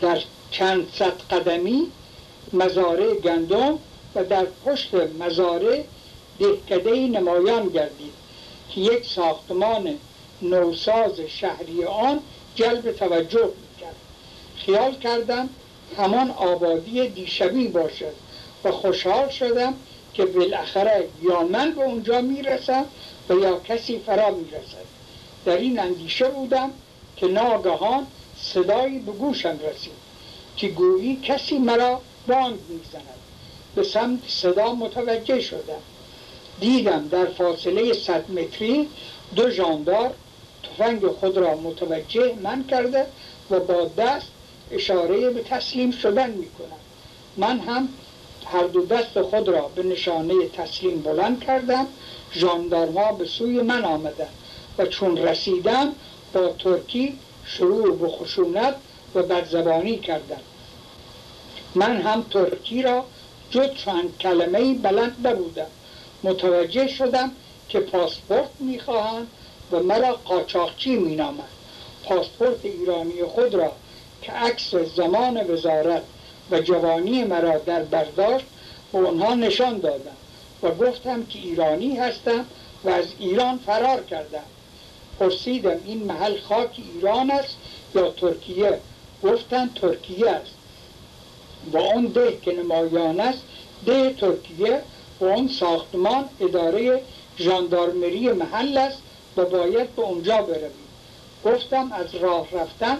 در 0.01 0.23
چند 0.51 0.93
صد 0.95 1.21
قدمی 1.31 1.87
مزاره 2.53 3.15
گندم 3.15 3.79
و 4.15 4.25
در 4.25 4.47
پشت 4.65 4.95
مزاره 4.95 5.85
دهکده 6.39 6.95
نمایان 6.97 7.69
گردید 7.69 8.13
که 8.71 8.81
یک 8.81 9.07
ساختمان 9.07 9.95
نوساز 10.43 11.21
شهری 11.21 11.85
آن 11.85 12.21
جلب 12.55 12.93
توجه 12.93 13.51
می‌کرد. 13.63 13.97
خیال 14.57 14.95
کردم 14.95 15.49
همان 15.99 16.31
آبادی 16.31 17.09
دیشبی 17.09 17.69
باشد 17.69 18.15
و 18.65 18.71
خوشحال 18.71 19.29
شدم 19.29 19.75
که 20.15 20.25
بالاخره 20.25 21.09
یا 21.23 21.43
من 21.43 21.71
به 21.71 21.83
اونجا 21.83 22.21
می‌رسم 22.21 22.85
و 23.29 23.35
یا 23.35 23.61
کسی 23.61 23.99
فرا 23.99 24.31
می‌رسد. 24.31 24.85
در 25.45 25.57
این 25.57 25.79
اندیشه 25.79 26.29
بودم 26.29 26.71
که 27.17 27.27
ناگهان 27.27 28.07
صدایی 28.41 28.99
به 28.99 29.13
گوشم 29.13 29.59
رسید 29.71 30.05
که 30.57 30.69
گویی 30.69 31.17
کسی 31.17 31.59
مرا 31.59 32.01
بانگ 32.29 32.59
می‌زند. 32.69 33.19
به 33.75 33.83
سمت 33.83 34.21
صدا 34.29 34.75
متوجه 34.75 35.41
شدم. 35.41 35.83
دیدم 36.61 37.09
در 37.09 37.27
فاصله 37.27 37.93
صد 37.93 38.31
متری 38.31 38.89
دو 39.37 39.51
جاندار 39.51 40.15
تفنگ 40.63 41.07
خود 41.07 41.37
را 41.37 41.55
متوجه 41.55 42.35
من 42.43 42.65
کرده 42.65 43.07
و 43.51 43.61
با 43.61 43.91
دست 43.99 44.27
اشاره 44.71 45.31
به 45.31 45.43
تسلیم 45.43 45.91
شدن 45.91 46.31
می 46.31 46.47
من 47.37 47.59
هم 47.61 47.89
هر 48.47 48.65
دو 48.65 48.87
دست 48.87 49.23
خود 49.23 49.49
را 49.49 49.71
به 49.75 49.83
نشانه 49.83 50.49
تسلیم 50.49 51.03
بلند 51.03 51.45
کردم 51.45 51.87
ژاندارما 52.35 53.13
به 53.13 53.25
سوی 53.25 53.63
من 53.63 53.85
آمدند 53.85 54.35
و 54.79 54.87
چون 54.87 55.19
رسیدم 55.19 55.93
با 56.33 56.49
ترکی 56.49 57.19
شروع 57.45 57.97
به 57.97 58.09
خشونت 58.09 58.75
و 59.15 59.23
بدزبانی 59.23 59.99
کردم 59.99 60.41
من 61.75 62.01
هم 62.01 62.23
ترکی 62.23 62.83
را 62.83 63.05
جد 63.51 63.75
چند 63.75 64.19
کلمه 64.19 64.75
بلند 64.75 65.27
نبودم. 65.27 65.67
متوجه 66.23 66.89
شدم 66.89 67.31
که 67.69 67.81
پاسپورت 67.81 68.51
می‌خواهند 68.61 69.27
و 69.73 69.81
مرا 69.81 70.13
قاچاقچی 70.13 70.97
مینامند. 70.97 71.49
پاسپورت 72.05 72.65
ایرانی 72.65 73.25
خود 73.25 73.55
را 73.55 73.73
که 74.23 74.33
عکس 74.33 74.75
زمان 74.75 75.51
وزارت 75.51 76.03
و 76.51 76.61
جوانی 76.61 77.25
مرا 77.25 77.59
در 77.59 77.83
برداشت 77.83 78.47
به 78.93 78.99
اونها 78.99 79.35
نشان 79.35 79.79
دادم 79.79 80.17
و 80.63 80.71
گفتم 80.71 81.27
که 81.27 81.39
ایرانی 81.39 81.97
هستم 81.97 82.45
و 82.85 82.89
از 82.89 83.07
ایران 83.19 83.59
فرار 83.59 84.03
کردم. 84.03 84.43
پرسیدم 85.21 85.77
این 85.85 86.05
محل 86.05 86.41
خاک 86.41 86.71
ایران 86.95 87.31
است 87.31 87.57
یا 87.95 88.11
ترکیه؟ 88.11 88.79
گفتن 89.23 89.71
ترکیه 89.75 90.31
است. 90.31 90.55
و 91.73 91.77
اون 91.77 92.07
ده 92.07 92.39
که 92.43 92.53
نمایان 92.53 93.21
است 93.21 93.43
ده 93.87 94.13
ترکیه 94.13 94.83
و 95.21 95.25
اون 95.25 95.49
ساختمان 95.49 96.25
اداره 96.41 97.03
ژاندارمری 97.39 98.33
محل 98.33 98.79
است 98.79 98.99
و 99.37 99.45
باید 99.45 99.97
به 99.97 100.03
اونجا 100.03 100.43
برویم. 100.43 100.71
گفتم 101.45 101.93
از 101.93 102.15
راه 102.15 102.47
رفتن 102.53 102.97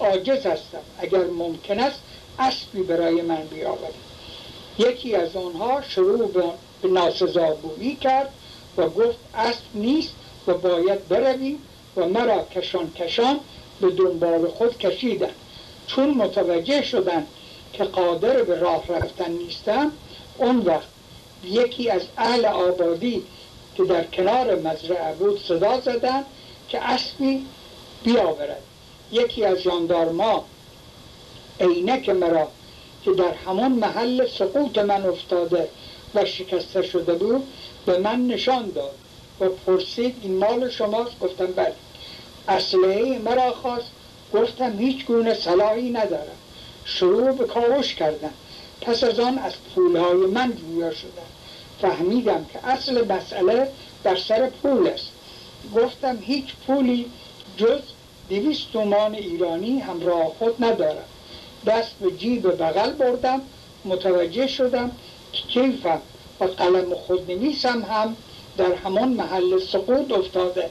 عاجز 0.00 0.46
هستم. 0.46 0.82
اگر 0.98 1.24
ممکن 1.24 1.80
است 1.80 2.00
اسبی 2.38 2.82
برای 2.82 3.22
من 3.22 3.42
بیاورید 3.50 4.04
یکی 4.78 5.14
از 5.14 5.36
آنها 5.36 5.82
شروع 5.82 6.32
به 6.32 6.44
ناسزاگویی 6.88 7.96
کرد 7.96 8.30
و 8.76 8.88
گفت 8.88 9.18
اسب 9.34 9.62
نیست 9.74 10.14
و 10.46 10.54
باید 10.54 11.08
برویم 11.08 11.58
و 11.96 12.06
مرا 12.08 12.42
کشان 12.44 12.90
کشان 12.92 13.40
به 13.80 13.90
دنبال 13.90 14.48
خود 14.48 14.78
کشیدن. 14.78 15.30
چون 15.86 16.10
متوجه 16.10 16.82
شدند 16.82 17.26
که 17.72 17.84
قادر 17.84 18.42
به 18.42 18.58
راه 18.58 18.84
رفتن 18.88 19.30
نیستم 19.30 19.92
اون 20.38 20.58
وقت 20.58 20.88
یکی 21.44 21.90
از 21.90 22.02
اهل 22.16 22.44
آبادی 22.44 23.22
که 23.76 23.84
در 23.84 24.04
کنار 24.04 24.54
مزرعه 24.54 25.14
بود 25.14 25.40
صدا 25.48 25.80
زدن 25.80 26.24
که 26.68 26.80
اسبی 26.80 27.46
بیاورد. 28.04 28.62
یکی 29.12 29.44
از 29.44 29.62
جاندارما 29.62 30.44
عینک 31.60 32.08
مرا 32.08 32.48
که 33.04 33.12
در 33.12 33.34
همون 33.46 33.72
محل 33.72 34.26
سقوط 34.38 34.78
من 34.78 35.06
افتاده 35.06 35.68
و 36.14 36.24
شکسته 36.24 36.82
شده 36.82 37.14
بود 37.14 37.46
به 37.86 37.98
من 37.98 38.26
نشان 38.26 38.70
داد 38.70 38.94
و 39.40 39.48
پرسید 39.48 40.16
این 40.22 40.38
مال 40.38 40.70
شماست؟ 40.70 41.18
گفتم 41.20 41.46
بله. 41.46 41.72
اسلحه 42.48 43.18
مرا 43.18 43.52
خواست. 43.52 43.90
گفتم 44.34 44.78
هیچ 44.78 45.06
گونه 45.06 45.34
صلاحی 45.34 45.90
ندارم. 45.90 46.36
شروع 46.84 47.32
به 47.32 47.44
کاوش 47.44 47.94
کردن 47.94 48.30
پس 48.80 49.04
از 49.04 49.20
آن 49.20 49.38
از 49.38 49.52
پولهای 49.74 50.26
من 50.26 50.52
جویا 50.52 50.90
شدن 50.94 51.30
فهمیدم 51.80 52.46
که 52.52 52.66
اصل 52.68 53.12
مسئله 53.12 53.68
در 54.04 54.16
سر 54.16 54.50
پول 54.50 54.86
است. 54.86 55.08
گفتم 55.76 56.18
هیچ 56.20 56.46
پولی 56.66 57.06
جز 57.56 57.80
دویست 58.28 58.72
تومان 58.72 59.14
ایرانی 59.14 59.78
همراه 59.78 60.32
خود 60.38 60.64
ندارم. 60.64 61.04
دست 61.66 61.94
به 62.00 62.10
جیب 62.10 62.62
بغل 62.62 62.92
بردم 62.92 63.40
متوجه 63.84 64.46
شدم 64.46 64.90
که 65.32 65.42
کیفم 65.42 66.00
و 66.40 66.44
قلم 66.44 66.94
خود 66.94 67.30
نویسم 67.30 67.82
هم 67.82 68.16
در 68.56 68.74
همان 68.74 69.08
محل 69.08 69.58
سقوط 69.58 70.12
افتاده. 70.12 70.70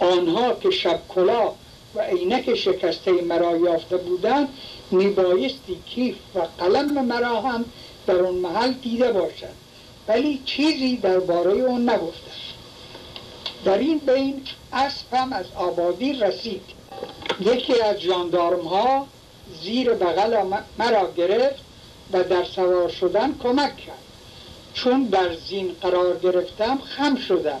آنها 0.00 0.54
که 0.54 0.70
شب 0.70 1.00
کلا 1.08 1.52
و 1.94 2.00
عینک 2.00 2.54
شکسته 2.54 3.12
مرا 3.12 3.56
یافته 3.56 3.96
بودند 3.96 4.48
میبایستی 4.90 5.78
کیف 5.86 6.16
و 6.34 6.40
قلم 6.58 7.04
مرا 7.04 7.40
هم 7.40 7.64
در 8.06 8.14
اون 8.14 8.34
محل 8.34 8.72
دیده 8.72 9.12
باشد 9.12 9.68
ولی 10.08 10.42
چیزی 10.44 10.96
درباره 10.96 11.52
اون 11.52 11.90
نگفتم. 11.90 12.30
در 13.64 13.78
این 13.78 13.98
بین 13.98 14.42
اسبم 14.72 15.32
از 15.32 15.46
آبادی 15.56 16.12
رسید. 16.12 16.62
یکی 17.40 17.80
از 17.80 18.00
جاندارم 18.00 18.66
ها 18.66 19.06
زیر 19.62 19.94
بغل 19.94 20.42
مرا 20.78 21.12
گرفت 21.16 21.64
و 22.12 22.24
در 22.24 22.44
سوار 22.44 22.88
شدن 22.88 23.34
کمک 23.42 23.76
کرد. 23.76 23.98
چون 24.74 25.04
در 25.04 25.34
زین 25.34 25.76
قرار 25.82 26.18
گرفتم 26.18 26.78
خم 26.78 27.16
شدم 27.16 27.60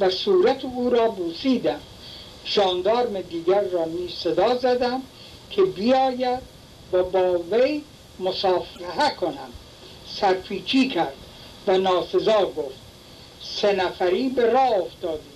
و 0.00 0.10
صورت 0.10 0.64
او 0.64 0.90
را 0.90 1.08
بوسیدم. 1.08 1.80
جاندارم 2.44 3.20
دیگر 3.20 3.60
را 3.60 3.84
می 3.84 4.08
صدا 4.08 4.56
زدم 4.56 5.02
که 5.50 5.62
بیاید 5.62 6.40
و 6.92 7.02
با 7.02 7.38
وی 7.50 7.82
مصافحه 8.18 9.14
کنم. 9.20 9.52
سرپیچی 10.20 10.88
کرد 10.88 11.14
و 11.66 11.78
ناسزا 11.78 12.46
گفت. 12.46 12.84
سه 13.60 13.72
نفری 13.72 14.28
به 14.28 14.46
راه 14.46 14.72
افتادیم 14.72 15.32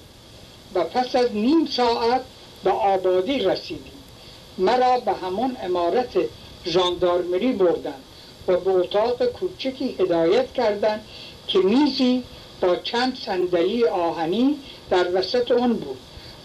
و 0.74 0.84
پس 0.84 1.16
از 1.16 1.32
نیم 1.32 1.66
ساعت 1.66 2.20
به 2.64 2.70
آبادی 2.70 3.38
رسیدیم. 3.38 3.97
مرا 4.58 5.00
به 5.00 5.12
همون 5.12 5.56
امارت 5.62 6.18
ژاندارمری 6.66 7.52
بردند 7.52 8.02
و 8.48 8.56
به 8.56 8.70
اتاق 8.70 9.26
کوچکی 9.26 9.96
هدایت 9.98 10.52
کردند 10.52 11.04
که 11.46 11.58
میزی 11.58 12.22
با 12.60 12.76
چند 12.76 13.18
صندلی 13.26 13.84
آهنی 13.84 14.58
در 14.90 15.06
وسط 15.14 15.50
آن 15.50 15.72
بود. 15.72 15.98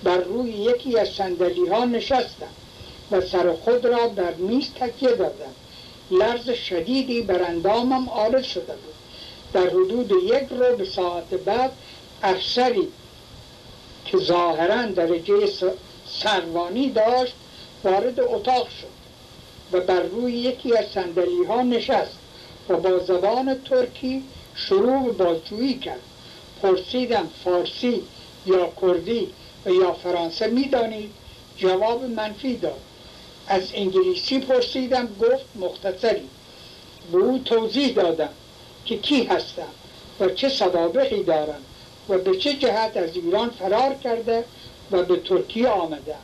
بر 0.04 0.18
روی 0.18 0.50
یکی 0.50 1.00
از 1.00 1.10
صندلی 1.10 1.68
ها 1.68 1.86
نشستم 1.86 2.54
و 3.12 3.22
سر 3.22 3.54
خود 3.54 3.86
را 3.86 4.08
در 4.08 4.34
میز 4.34 4.70
تکیه 4.80 5.10
دادم. 5.10 5.54
لرز 6.12 6.50
شدیدی 6.50 7.22
بر 7.22 7.42
اندامم 7.42 8.10
آرز 8.10 8.46
شده 8.46 8.74
بود. 8.74 8.94
در 9.54 9.70
حدود 9.70 10.12
یک 10.12 10.48
رو 10.50 10.78
به 10.78 10.86
ساعت 10.86 11.34
بعد 11.34 11.72
افسری 12.24 12.88
که 14.06 14.18
ظاهرا 14.18 14.86
درجه 14.86 15.50
سروانی 16.06 16.90
داشت 16.90 17.34
وارد 17.84 18.20
اتاق 18.20 18.68
شد 18.70 18.94
و 19.72 19.80
بر 19.80 20.04
روی 20.04 20.34
یکی 20.34 20.78
از 20.78 20.86
سندلی 20.94 21.44
ها 21.48 21.62
نشست 21.62 22.18
و 22.70 22.78
با 22.78 23.00
زبان 23.00 23.62
ترکی 23.70 24.24
شروع 24.56 25.04
به 25.04 25.12
بازجویی 25.12 25.80
کرد. 25.80 26.00
پرسیدم 26.62 27.30
فارسی 27.44 28.02
یا 28.46 28.72
کردی 28.82 29.30
و 29.66 29.70
یا 29.70 29.94
فرانسه 29.94 30.48
می‌دانید 30.48 31.12
جواب 31.58 32.04
منفی 32.04 32.58
داد. 32.58 32.80
از 33.48 33.62
انگلیسی 33.74 34.40
پرسیدم. 34.40 35.08
گفت 35.22 35.46
مختصری. 35.56 36.30
به 37.12 37.18
او 37.18 37.40
توضیح 37.46 37.94
دادم 37.94 38.30
که 38.86 38.98
کی 38.98 39.24
هستم 39.24 39.72
و 40.20 40.30
چه 40.30 40.50
سوابقی 40.50 41.24
دارم 41.24 41.62
و 42.10 42.18
به 42.18 42.38
چه 42.38 42.54
جهت 42.54 42.98
از 42.98 43.16
ایران 43.16 43.50
فرار 43.50 43.94
کرده 43.94 44.44
و 44.92 45.04
به 45.04 45.16
ترکیه 45.16 45.68
آمده 45.68 46.16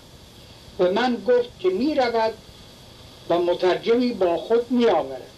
و 0.79 0.91
من 0.91 1.17
گفت 1.27 1.49
که 1.59 1.69
می 1.69 1.95
رود 1.95 2.33
و 3.29 3.37
مترجمی 3.39 4.13
با 4.13 4.37
خود 4.37 4.71
می 4.71 4.85
آورد 4.85 5.29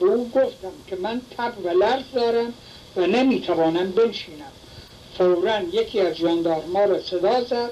به 0.00 0.06
او 0.06 0.28
گفتم 0.28 0.72
که 0.86 0.96
من 0.96 1.20
تب 1.36 1.52
و 1.64 1.68
لرز 1.68 2.04
دارم 2.14 2.54
و 2.96 3.06
نمی 3.06 3.40
توانم 3.40 3.90
بنشینم. 3.90 4.52
فورا 5.18 5.60
یکی 5.72 6.00
از 6.00 6.16
جاندارما 6.16 6.84
را 6.84 7.00
صدا 7.00 7.44
زد 7.44 7.70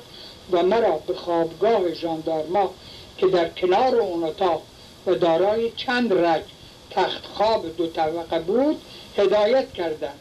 و 0.53 0.63
مرا 0.63 0.99
به 1.07 1.15
خوابگاه 1.15 1.91
جاندارما 1.91 2.71
که 3.19 3.27
در 3.27 3.49
کنار 3.49 3.95
اون 3.97 4.25
اتاق 4.25 4.63
و 5.07 5.15
دارای 5.15 5.71
چند 5.77 6.13
رج 6.13 6.43
تخت 6.91 7.27
خواب 7.27 7.77
دو 7.77 7.87
طبقه 7.87 8.39
بود 8.39 8.81
هدایت 9.17 9.73
کردند 9.73 10.19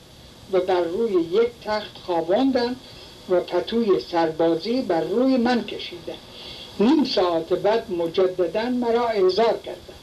و 0.51 0.59
بر 0.59 0.81
روی 0.81 1.13
یک 1.13 1.49
تخت 1.65 1.97
خواباندن 2.05 2.75
و 3.29 3.39
پتوی 3.39 3.99
سربازی 3.99 4.81
بر 4.81 5.01
روی 5.01 5.37
من 5.37 5.63
کشیدن 5.63 6.17
نیم 6.79 7.03
ساعت 7.05 7.53
بعد 7.53 7.91
مجددا 7.91 8.69
مرا 8.69 9.09
اعزار 9.09 9.57
کردن 9.65 9.99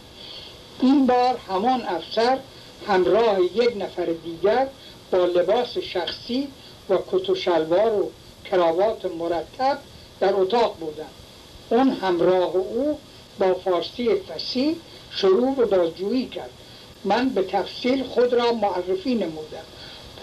این 0.80 1.06
بار 1.06 1.36
همان 1.48 1.82
افسر 1.82 2.38
همراه 2.86 3.40
یک 3.40 3.76
نفر 3.76 4.04
دیگر 4.24 4.68
با 5.10 5.18
لباس 5.18 5.78
شخصی 5.78 6.48
و 6.90 6.98
کت 7.12 7.30
و 7.30 7.34
شلوار 7.34 7.92
و 7.92 8.10
کراوات 8.44 9.04
مرتب 9.04 9.78
در 10.20 10.34
اتاق 10.34 10.76
بودند. 10.80 11.10
اون 11.70 11.88
همراه 11.90 12.56
او 12.56 12.98
با 13.38 13.54
فارسی 13.54 14.14
فسیح 14.14 14.76
شروع 15.10 15.54
به 15.54 15.64
بازجویی 15.64 16.26
کرد. 16.26 16.50
من 17.04 17.28
به 17.28 17.42
تفصیل 17.42 18.04
خود 18.04 18.34
را 18.34 18.52
معرفی 18.52 19.14
نمودم. 19.14 19.66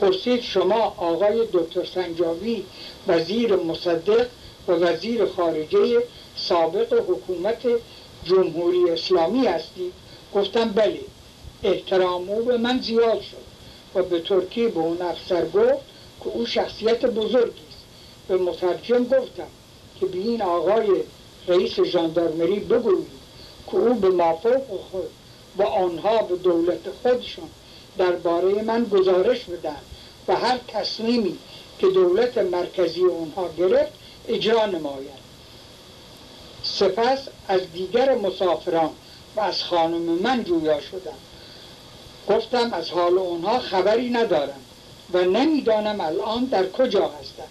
پرسید 0.02 0.42
شما 0.42 0.96
آقای 0.98 1.48
دکتر 1.54 1.86
سنجاوی 1.86 2.64
وزیر 3.08 3.56
مصدق 3.56 4.28
و 4.68 4.72
وزیر 4.72 5.26
خارجه 5.26 6.04
سابق 6.36 6.94
حکومت 6.94 7.62
جمهوری 8.26 8.90
اسلامی 8.90 9.48
هستید 9.48 9.94
گفتم 10.36 10.70
بله 10.70 11.00
احترام 11.64 12.30
او 12.30 12.44
به 12.44 12.58
من 12.58 12.82
زیاد 12.82 13.22
شد 13.22 13.38
و 13.96 14.04
به 14.04 14.20
ترکی 14.20 14.68
به 14.68 14.80
اون 14.80 15.02
افسر 15.02 15.46
گفت 15.46 15.84
که 16.24 16.30
او 16.34 16.46
شخصیت 16.46 17.06
بزرگی 17.06 17.62
است. 17.70 17.84
به 18.28 18.38
مترجم 18.38 19.04
گفتم 19.04 19.48
که 20.00 20.06
به 20.06 20.18
این 20.18 20.42
آقای 20.42 20.88
رئیس 21.48 21.80
ژاندارمری 21.80 22.60
بگویید 22.60 23.24
که 23.68 23.78
او 23.78 23.94
به 23.94 24.10
مافوق 24.10 24.80
خود 24.92 25.10
و 25.58 25.64
آنها 25.64 26.18
به 26.18 26.36
دولت 26.36 26.90
خودشون 27.04 27.50
درباره 27.98 28.64
من 28.64 28.84
گزارش 28.84 29.44
بدن 29.44 29.80
و 30.28 30.36
هر 30.36 30.60
تصمیمی 30.68 31.38
که 31.80 31.88
دولت 31.88 32.38
مرکزی 32.38 33.02
اونها 33.02 33.50
گرفت 33.58 33.92
اجرا 34.28 34.66
نماید. 34.66 35.23
سپس 36.80 37.20
از 37.48 37.62
دیگر 37.74 38.16
مسافران 38.16 38.90
و 39.36 39.40
از 39.40 39.64
خانم 39.64 40.02
من 40.02 40.44
جویا 40.44 40.82
شدم. 40.82 41.18
گفتم 42.30 42.74
از 42.74 42.90
حال 42.90 43.18
اونها 43.18 43.60
خبری 43.60 44.10
ندارم 44.10 44.60
و 45.14 45.22
نمی‌دانم 45.22 46.02
الان 46.02 46.46
در 46.46 46.70
کجا 46.70 47.08
هستند 47.08 47.48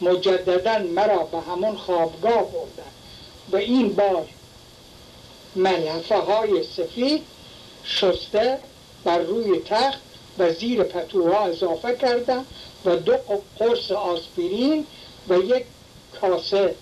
مجددا 0.00 0.78
مرا 0.78 1.18
به 1.18 1.40
همون 1.40 1.76
خوابگاه 1.76 2.42
بردن. 2.42 2.90
و 3.52 3.56
این 3.56 3.94
بار 3.94 4.26
ملحفه 5.56 6.18
های 6.18 6.62
سفید 6.62 7.22
شسته 7.84 8.58
بر 9.04 9.18
روی 9.18 9.58
تخت 9.58 10.00
و 10.38 10.52
زیر 10.52 10.82
پتوها 10.82 11.46
اضافه 11.46 11.96
کردم 11.96 12.46
و 12.84 12.96
دو 12.96 13.16
قرص 13.58 13.90
آسپرین 13.90 14.86
و 15.28 15.38
یک 15.38 15.64
کاسه 16.20 16.74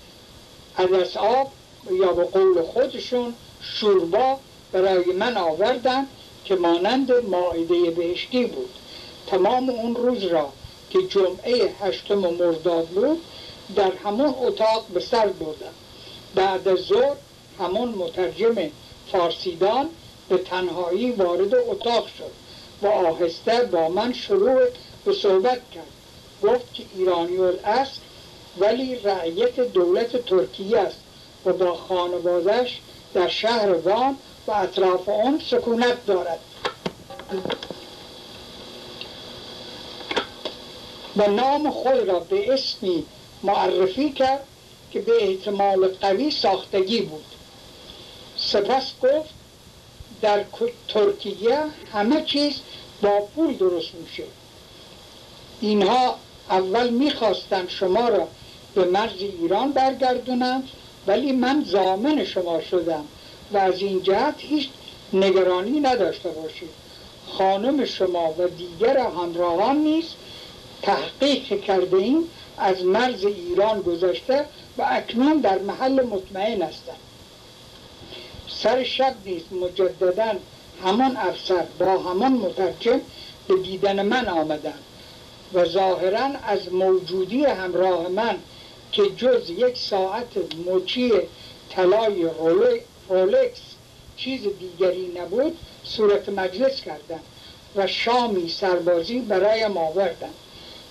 عدس 0.79 1.17
آب 1.17 1.53
یا 1.91 2.13
به 2.13 2.25
قول 2.25 2.63
خودشون 2.63 3.35
شوربا 3.61 4.39
برای 4.73 5.05
من 5.05 5.37
آوردن 5.37 6.07
که 6.45 6.55
مانند 6.55 7.13
ماعده 7.13 7.91
بهشتی 7.91 8.45
بود. 8.45 8.71
تمام 9.27 9.71
اون 9.71 9.95
روز 9.95 10.25
را 10.25 10.49
که 10.91 11.03
جمعه 11.03 11.73
هشتم 11.81 12.19
مرداد 12.19 12.87
بود 12.87 13.21
در 13.77 13.93
همون 14.05 14.35
اتاق 14.39 14.87
به 14.95 15.01
سر 15.01 15.27
بردم. 15.27 15.75
بعد 16.35 16.69
از 16.69 16.79
ظهر 16.79 17.17
همون 17.59 17.89
مترجم 17.89 18.71
فارسیدان 19.13 19.89
به 20.29 20.39
تنهایی 20.39 21.11
وارد 21.11 21.55
اتاق 21.55 22.07
شد 22.07 22.33
و 22.83 22.87
آهسته 22.87 23.63
با 23.63 23.89
من 23.89 24.13
شروع 24.13 24.61
به 25.05 25.13
صحبت 25.13 25.61
کرد. 25.71 25.93
گفت 26.43 26.75
که 26.75 26.83
ایرانی 26.97 27.39
است 27.65 28.01
ولی 28.59 28.95
رعیت 28.95 29.61
دولت 29.61 30.27
ترکیه 30.27 30.79
است. 30.79 31.02
و 31.47 31.53
با 31.53 31.75
خانوادش 31.75 32.81
در 33.15 33.29
شهر 33.29 33.73
وام 33.73 34.19
و 34.47 34.53
اطراف 34.53 35.09
آن 35.09 35.43
سکونت 35.51 36.07
دارد. 36.07 36.41
و 41.17 41.31
نام 41.31 41.71
خود 41.71 41.95
را 41.95 42.19
به 42.21 42.53
اسمی 42.53 43.05
معرفی 43.43 44.13
کرد 44.13 44.45
که 44.91 45.01
به 45.01 45.25
احتمال 45.25 45.89
قوی 45.89 46.31
ساختگی 46.31 47.01
بود. 47.01 47.25
سپس 48.37 48.93
گفت 49.03 49.31
در 50.23 50.45
ترکیه 50.89 51.59
همه 51.93 52.23
چیز 52.25 52.55
با 53.03 53.21
پول 53.35 53.57
درست 53.57 53.95
میشه. 53.95 54.25
اینها 55.61 56.17
اول 56.51 56.89
می‌خواستن 56.89 57.69
شما 57.69 58.09
را 58.09 58.29
به 58.75 58.85
مرز 58.85 59.19
ایران 59.19 59.73
برگردونم 59.73 60.63
ولی 61.07 61.33
من 61.33 61.65
زامن 61.67 62.25
شما 62.25 62.61
شدم 62.61 63.05
و 63.53 63.57
از 63.57 63.83
این 63.83 64.03
جهت 64.03 64.35
هیچ 64.39 64.69
نگرانی 65.13 65.81
نداشته 65.81 66.29
باشید. 66.29 66.71
خانم 67.27 67.85
شما 67.85 68.35
و 68.39 68.49
دیگر 68.49 68.99
همراهان 68.99 69.77
نیز 69.77 70.05
تحقیق 70.83 71.61
کرده 71.61 71.97
این 71.97 72.29
از 72.59 72.85
مرز 72.85 73.25
ایران 73.25 73.81
گذشته 73.81 74.45
و 74.79 74.87
اکنون 74.91 75.41
در 75.41 75.59
محل 75.59 76.03
مطمئن 76.07 76.63
هستند 76.63 76.97
سر 78.49 78.85
شب 78.85 79.15
نیز 79.25 79.43
مجددا 79.53 80.35
همان 80.85 81.17
افسر 81.17 81.65
با 81.79 81.99
همان 81.99 82.33
مترجم 82.33 83.01
به 83.49 83.57
دیدن 83.57 84.03
من 84.03 84.29
آمدند 84.29 84.83
و 85.55 85.65
ظاهرا 85.65 86.29
از 86.47 86.73
موجودی 86.73 87.45
همراه 87.45 88.09
من 88.09 88.37
که 88.93 89.03
جز 89.17 89.51
یک 89.51 89.79
ساعت 89.79 90.27
مچی 90.67 91.13
طلای 91.71 92.29
رولکس 93.09 93.61
چیز 94.17 94.41
دیگری 94.61 95.13
نبود 95.19 95.59
صورت 95.85 96.29
مجلس 96.29 96.81
کردند 96.81 97.23
و 97.77 97.87
شامی 97.87 98.49
سربازی 98.49 99.21
برایم 99.21 99.77
آوردند 99.77 100.35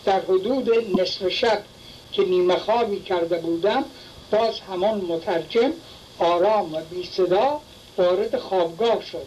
در 0.05 0.19
حدود 0.19 0.69
نصف 0.99 1.27
شب 1.29 1.63
که 2.11 2.23
نیمه 2.23 2.55
خوابی 2.55 2.99
کرده 2.99 3.37
بودم 3.37 3.85
باز 4.31 4.59
همان 4.59 5.01
مترجم 5.01 5.71
آرام 6.19 6.73
و 6.73 6.81
بی 6.91 7.03
صدا 7.03 7.59
وارد 7.97 8.37
خوابگاه 8.37 9.05
شد 9.05 9.25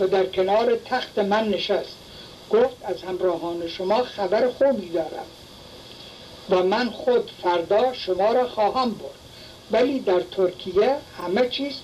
و 0.00 0.06
در 0.06 0.26
کنار 0.26 0.76
تخت 0.84 1.18
من 1.18 1.48
نشست. 1.48 1.96
گفت 2.50 2.76
از 2.84 3.02
همراهان 3.02 3.68
شما 3.68 4.02
خبر 4.02 4.50
خوبی 4.50 4.88
دارم. 4.88 5.26
و 6.50 6.62
من 6.62 6.90
خود 6.90 7.30
فردا 7.42 7.92
شما 7.92 8.32
را 8.32 8.48
خواهم 8.48 8.90
برد. 8.90 9.10
ولی 9.70 10.00
در 10.00 10.20
ترکیه 10.20 10.96
همه 11.18 11.48
چیز 11.48 11.74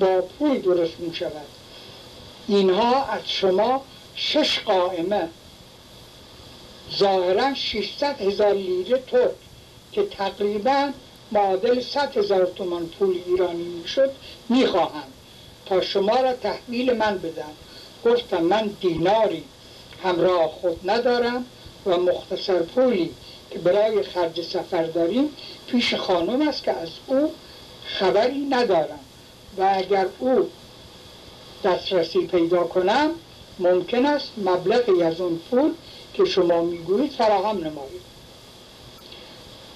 با 0.00 0.20
پول 0.20 0.60
درست 0.60 1.00
می 1.00 1.14
شود. 1.14 1.46
اینها 2.48 3.04
از 3.04 3.30
شما 3.30 3.82
شش 4.14 4.58
قائمه. 4.58 5.28
ظاهرا 6.98 7.54
600 7.54 8.20
هزار 8.20 8.52
لیره 8.52 8.98
ترک 8.98 9.30
که 9.92 10.02
تقریبا 10.02 10.92
معادل 11.32 11.80
100 11.80 12.16
هزار 12.16 12.46
تومان 12.46 12.86
پول 12.86 13.18
ایرانی 13.26 13.62
می‌شد 13.62 14.10
می‌خواهم 14.48 15.04
تا 15.66 15.80
شما 15.80 16.16
را 16.16 16.32
تحویل 16.32 16.92
من 16.92 17.18
بدم. 17.18 17.52
گفتم 18.04 18.42
من 18.42 18.66
دیناری. 18.80 19.44
همراه 20.04 20.48
خود 20.48 20.90
ندارم 20.90 21.46
و 21.86 21.96
مختصر 21.96 22.62
پولی 22.62 23.10
که 23.52 23.58
برای 23.58 24.02
خرج 24.02 24.42
سفر 24.42 24.82
داریم 24.82 25.28
پیش 25.66 25.94
خانم 25.94 26.48
است 26.48 26.62
که 26.62 26.70
از 26.70 26.88
او 27.06 27.32
خبری 27.84 28.46
ندارم. 28.50 28.98
و 29.58 29.74
اگر 29.76 30.06
او 30.18 30.50
دسترسی 31.64 32.26
پیدا 32.26 32.64
کنم 32.64 33.10
ممکن 33.58 34.06
است 34.06 34.32
مبلغی 34.36 35.02
از 35.02 35.20
اون 35.20 35.40
پول 35.50 35.72
که 36.14 36.24
شما 36.24 36.62
می‌گویید 36.62 37.12
فراهم 37.12 37.56
نمایید. 37.56 38.02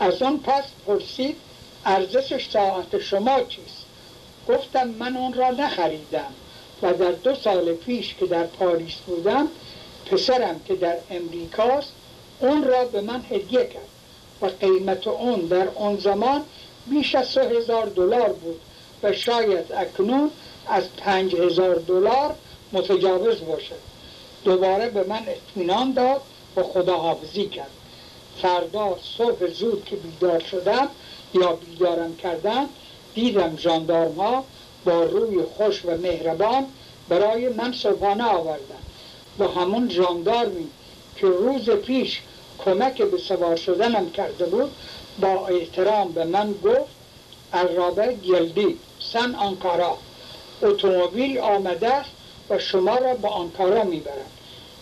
از 0.01 0.22
آن 0.22 0.39
پس 0.39 0.64
پرسید 0.87 1.37
ارزش 1.85 2.51
ساعت 2.53 2.99
شما 2.99 3.41
چیست؟ 3.41 3.87
گفتم 4.49 4.89
من 4.89 5.16
اون 5.16 5.33
را 5.33 5.51
نخریدم 5.51 6.35
و 6.83 6.93
در 6.93 7.12
دو 7.12 7.35
سال 7.35 7.72
پیش 7.72 8.14
که 8.14 8.27
در 8.27 8.45
پاریس 8.45 8.95
بودم 9.07 9.49
پسرم 10.07 10.61
که 10.64 10.74
در 10.74 10.97
امریکاست 11.11 11.93
اون 12.41 12.64
را 12.64 12.84
به 12.84 13.01
من 13.01 13.24
هدیه 13.30 13.64
کرد 13.66 13.89
و 14.43 14.47
قیمت 14.47 15.07
اون 15.07 15.41
در 15.41 15.68
اون 15.68 15.99
زمان 15.99 16.43
بیش 16.87 17.14
از 17.14 17.28
سه 17.28 17.41
هزار 17.41 17.87
دلار 17.87 18.32
بود 18.32 18.61
و 19.03 19.12
شاید 19.12 19.72
اکنون 19.72 20.30
از 20.66 20.84
پنج 20.97 21.34
هزار 21.34 21.74
دلار 21.74 22.34
متجاوز 22.72 23.41
باشد. 23.41 23.97
دوباره 24.45 24.89
به 24.89 25.05
من 25.05 25.22
اطمینان 25.28 25.93
داد 25.93 26.20
و 26.57 26.62
خداحافظی 26.62 27.47
کرد. 27.47 27.70
فردا 28.43 28.97
صبح 29.18 29.47
زود 29.47 29.84
که 29.84 29.97
بیدار 29.97 30.41
شدم 30.41 30.89
یا 31.34 31.53
بیدارم 31.53 32.16
کردم 32.16 32.68
دیدم 33.14 33.57
جاندارم 33.57 34.45
با 34.84 35.03
روی 35.03 35.43
خوش 35.43 35.84
و 35.84 35.91
مهربان 35.91 36.66
برای 37.09 37.49
من 37.49 37.72
صبحانه 37.72 38.24
آوردن 38.24 38.82
و 39.39 39.49
همون 39.49 39.89
جاندارمی 39.89 40.68
که 41.17 41.27
روز 41.27 41.71
پیش 41.71 42.21
کمک 42.64 43.03
به 43.03 43.19
سوار 43.19 43.57
شدنم 43.57 44.11
کرده 44.11 44.47
بود 44.47 44.73
با 45.21 45.47
احترام 45.47 46.12
به 46.12 46.25
من 46.25 46.53
گفت 46.53 46.97
الرابه 47.53 48.12
گلدی 48.12 48.79
سن 49.12 49.35
آنکارا 49.35 49.97
اتومبیل 50.62 51.39
آمده 51.39 51.89
است 51.95 52.11
و 52.51 52.59
شما 52.59 52.97
را 52.97 53.14
به 53.14 53.29
آنکارا 53.29 53.85
می‌برند 53.85 54.31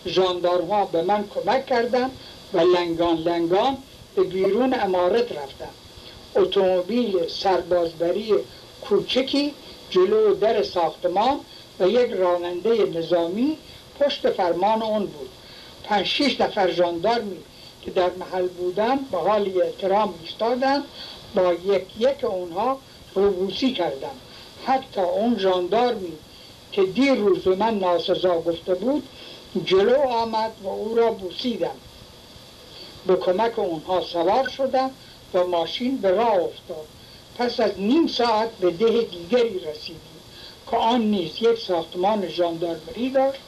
ژاندارما 0.07 0.85
به 0.85 1.01
من 1.01 1.27
کمک 1.27 1.65
کردند 1.65 2.11
و 2.53 2.59
لنگان 2.59 3.17
لنگان 3.17 3.77
به 4.15 4.23
بیرون 4.23 4.73
امارت 4.73 5.31
رفتم. 5.31 5.69
اتومبیل 6.35 7.27
سربازبری 7.27 8.33
کوچکی 8.81 9.53
جلو 9.89 10.35
در 10.35 10.63
ساختمان 10.63 11.39
و 11.79 11.87
یک 11.89 12.11
راننده 12.11 12.85
نظامی 12.85 13.57
پشت 13.99 14.29
فرمان 14.29 14.81
اون 14.81 15.05
بود. 15.05 15.29
پنج 15.85 16.05
شیش 16.05 16.41
نفر 16.41 16.71
ژاندارمی 16.71 17.37
که 17.81 17.91
در 17.91 18.09
محل 18.09 18.47
بودن 18.47 18.97
با 19.11 19.19
حال 19.19 19.61
احترام 19.61 20.13
ایستادند 20.21 20.83
با 21.35 21.53
یک 21.53 21.83
یک 21.99 22.23
اونها 22.23 22.77
روبوسی 23.15 23.73
کردم 23.73 24.15
حتی 24.65 25.01
اون 25.01 25.39
ژاندارمی 25.39 26.13
که 26.71 26.85
دیر 26.85 27.13
روز 27.13 27.47
من 27.47 27.79
ناسزا 27.79 28.41
گفته 28.41 28.73
بود 28.73 29.03
جلو 29.65 29.99
آمد 29.99 30.51
و 30.63 30.67
او 30.67 30.95
را 30.95 31.11
بوسیدم. 31.11 31.75
به 33.07 33.15
کمک 33.15 33.59
اونها 33.59 34.01
سوار 34.01 34.49
شدم 34.49 34.91
و 35.33 35.47
ماشین 35.47 35.97
به 35.97 36.11
راه 36.11 36.33
افتاد. 36.33 36.87
پس 37.37 37.59
از 37.59 37.71
نیم 37.79 38.07
ساعت 38.07 38.49
به 38.51 38.71
ده 38.71 39.01
دیگری 39.01 39.59
رسیدیم. 39.59 40.14
که 40.71 40.77
آن 40.77 41.01
نیز 41.01 41.31
یک 41.41 41.59
ساختمان 41.59 42.27
ژاندارمری 42.27 43.09
داشت 43.09 43.39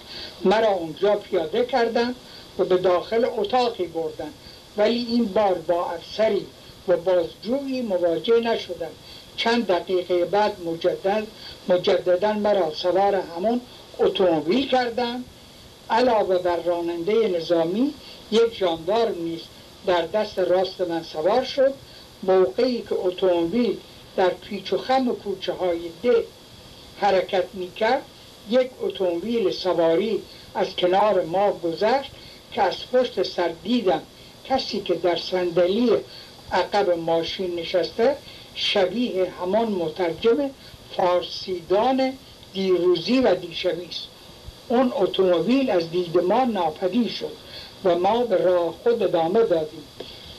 مرا 0.46 0.68
اونجا 0.68 1.16
پیاده 1.16 1.66
کردند 1.66 2.16
و 2.60 2.64
به 2.64 2.78
داخل 2.78 3.26
اتاقی 3.38 3.88
بردن 3.88 4.34
ولی 4.78 5.06
این 5.10 5.26
بار 5.26 5.54
با 5.54 5.92
افسری 5.92 6.46
و 6.88 6.98
بازجویی 6.98 7.82
مواجه 7.82 8.40
نشدم. 8.40 8.92
چند 9.38 9.68
دقیقه 9.68 10.26
بعد 10.26 10.62
مجدد 10.66 11.28
مجددا 11.70 12.34
مرا 12.34 12.74
سوار 12.74 13.16
همون 13.16 13.62
اتومبیل 14.00 14.70
کردند. 14.70 15.26
علاوه 15.90 16.38
بر 16.38 16.56
راننده 16.56 17.28
نظامی 17.28 17.94
یک 18.32 18.58
جاندار 18.58 19.10
نیز 19.10 19.42
در 19.86 20.06
دست 20.06 20.40
راست 20.40 20.82
من 20.82 21.04
سوار 21.04 21.44
شد. 21.44 21.74
موقعی 22.24 22.82
که 22.82 22.96
اتومبیل 22.96 23.78
در 24.16 24.30
پیچ 24.30 24.74
و 24.74 24.78
خم 24.78 25.16
کوچه 25.16 25.54
های 25.54 25.80
ده 26.04 26.24
حرکت 27.00 27.46
می‌کرد 27.54 28.02
یک 28.50 28.70
اتومبیل 28.82 29.52
سواری 29.52 30.22
از 30.56 30.76
کنار 30.76 31.22
ما 31.22 31.52
گذشت 31.52 32.12
که 32.52 32.62
از 32.62 32.76
پشت 32.94 33.24
سر 33.24 33.52
دیدم 33.64 34.02
کسی 34.46 34.80
که 34.80 34.94
در 34.94 35.16
صندلی 35.16 35.90
عقب 36.52 36.90
ماشین 36.90 37.56
نشسته 37.56 38.18
شبیه 38.56 39.32
همان 39.42 39.68
مترجم 39.68 40.50
فارسیدان 40.98 42.14
دیروزی 42.54 43.20
و 43.20 43.36
دیشبی 43.36 43.86
است. 43.86 44.08
اون 44.68 44.94
اتومبیل 44.96 45.70
از 45.70 45.92
دید 45.92 46.18
ما 46.18 46.44
ناپدید 46.44 47.10
شد 47.10 47.32
و 47.84 47.96
ما 47.96 48.24
به 48.24 48.38
راه 48.38 48.74
خود 48.84 49.04
ادامه 49.04 49.44
دادیم. 49.44 49.84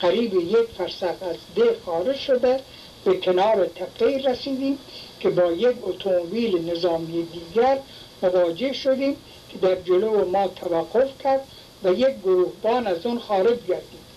قریب 0.01 0.33
یک 0.33 0.67
فرسخ 0.77 1.03
از 1.21 1.35
ده 1.55 1.75
خارج 1.85 2.15
شده 2.15 2.59
به 3.05 3.17
کنار 3.17 3.65
تپه 3.65 4.17
رسیدیم 4.17 4.77
که 5.19 5.29
با 5.29 5.51
یک 5.51 5.75
اتومبیل 5.83 6.71
نظامی 6.71 7.23
دیگر 7.23 7.79
مواجه 8.21 8.73
شدیم 8.73 9.15
که 9.49 9.57
در 9.57 9.75
جلو 9.75 10.25
ما 10.25 10.47
توقف 10.47 11.23
کرد 11.23 11.41
و 11.83 11.93
یک 11.93 12.19
گروهبان 12.23 12.87
از 12.87 13.05
اون 13.05 13.19
خارج 13.19 13.57
گردید. 13.67 14.09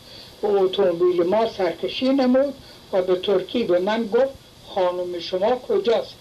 و 0.43 0.47
اتومبیل 0.47 1.23
ما 1.23 1.51
سرکشی 1.51 2.09
نمود 2.09 2.55
و 2.93 3.03
به 3.03 3.17
ترکی 3.17 3.65
به 3.65 3.79
من 3.79 4.07
گفت 4.07 4.35
خانم 4.75 5.19
شما 5.19 5.57
کجاست؟ 5.57 6.15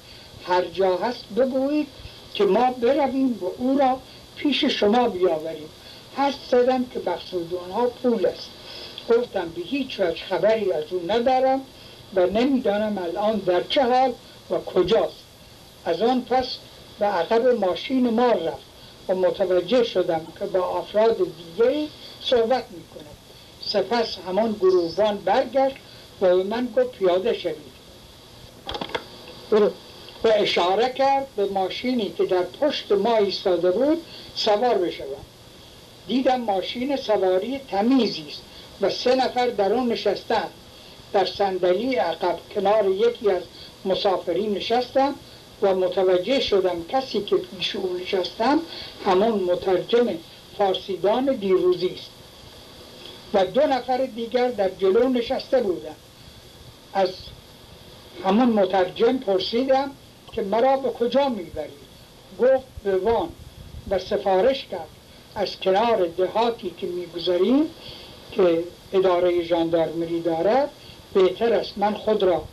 هر 0.48 0.66
جا 0.66 0.98
هست 0.98 1.26
بگویید 1.38 1.88
که 2.34 2.44
ما 2.44 2.72
برویم 2.72 3.40
و 3.42 3.46
او 3.58 3.78
را 3.80 3.98
پیش 4.36 4.66
شما 4.66 5.10
بیاوریم. 5.10 5.70
هست 6.18 6.40
زدم 6.52 6.86
که 6.86 7.02
مقصود 7.06 7.54
آنها 7.66 7.88
پول 7.88 8.26
است. 8.26 8.50
گفتم 9.10 9.50
به 9.56 9.62
هیچ 9.62 10.00
وجه 10.00 10.26
خبری 10.30 10.72
از 10.72 10.84
او 10.92 11.02
ندارم 11.08 11.62
و 12.16 12.26
نمی‌دانم 12.26 12.98
الان 12.98 13.38
در 13.38 13.64
چه 13.64 13.84
حال 13.84 14.14
و 14.52 14.60
کجاست. 14.60 15.24
از 15.86 16.02
آن 16.02 16.22
پس 16.22 16.46
به 17.00 17.06
عقب 17.06 17.48
ماشین 17.48 18.10
ما 18.10 18.32
رفت 18.32 18.66
و 19.10 19.16
متوجه 19.16 19.84
شدم 19.84 20.28
که 20.40 20.46
با 20.46 20.78
افراد 20.78 21.18
دیگری 21.18 21.90
صحبت 22.22 22.66
می‌کنه 22.72 23.10
سپس 23.66 24.18
همان 24.28 24.52
گروهبان 24.52 25.18
برگشت 25.18 25.76
و 26.22 26.36
به 26.38 26.44
من 26.44 26.68
گفت 26.78 26.92
پیاده 26.92 27.34
شوید. 27.34 27.72
و 30.24 30.28
اشاره 30.36 30.90
کرد 30.90 31.28
به 31.36 31.46
ماشینی 31.46 32.14
که 32.18 32.26
در 32.26 32.44
پشت 32.44 32.92
ما 32.92 33.18
ایستاده 33.18 33.72
بود 33.72 34.02
سوار 34.36 34.78
بشوم. 34.78 35.26
دیدم 36.08 36.42
ماشین 36.42 36.98
سواری 36.98 37.60
تمیزی 37.60 38.26
است 38.30 38.42
و 38.82 38.90
سه 38.90 39.16
نفر 39.16 39.48
در 39.48 39.74
آن 39.74 39.88
نشستند. 39.88 40.50
در 41.14 41.26
صندلی 41.26 41.96
عقب 41.96 42.40
کنار 42.56 42.90
یکی 42.90 43.32
از 43.32 43.42
مسافرین 43.86 44.54
نشستم 44.54 45.16
و 45.62 45.76
متوجه 45.76 46.40
شدم 46.40 46.86
کسی 46.90 47.22
که 47.22 47.36
پیش 47.36 47.76
او 47.76 47.98
نشستم 48.02 48.60
همون 49.06 49.40
مترجم 49.44 50.08
فارسیدان 50.58 51.26
دیروزی 51.26 51.88
است. 51.88 52.12
و 53.34 53.46
دو 53.46 53.62
نفر 53.62 54.06
دیگر 54.06 54.48
در 54.48 54.70
جلو 54.70 55.10
نشسته 55.10 55.62
بودند. 55.62 55.96
از 56.94 57.10
همون 58.26 58.50
مترجم 58.50 59.18
پرسیدم 59.18 59.92
که 60.32 60.42
مرا 60.42 60.78
به 60.78 60.90
کجا 60.90 61.30
می‌برید 61.30 61.72
گفت 62.40 62.66
به 62.84 62.98
وان. 62.98 63.30
و 63.90 64.00
سفارش 64.00 64.66
کرد. 64.72 64.88
از 65.36 65.60
کنار 65.60 66.08
دهاتی 66.08 66.74
که 66.78 66.88
می‌گذاریم 66.88 67.66
که 68.32 68.64
اداره 68.94 69.44
ژاندارمری 69.44 70.22
دارد 70.22 70.70
بهتر 71.14 71.54
است 71.54 71.78
من 71.78 71.94
خود 71.94 72.24
را 72.24 72.44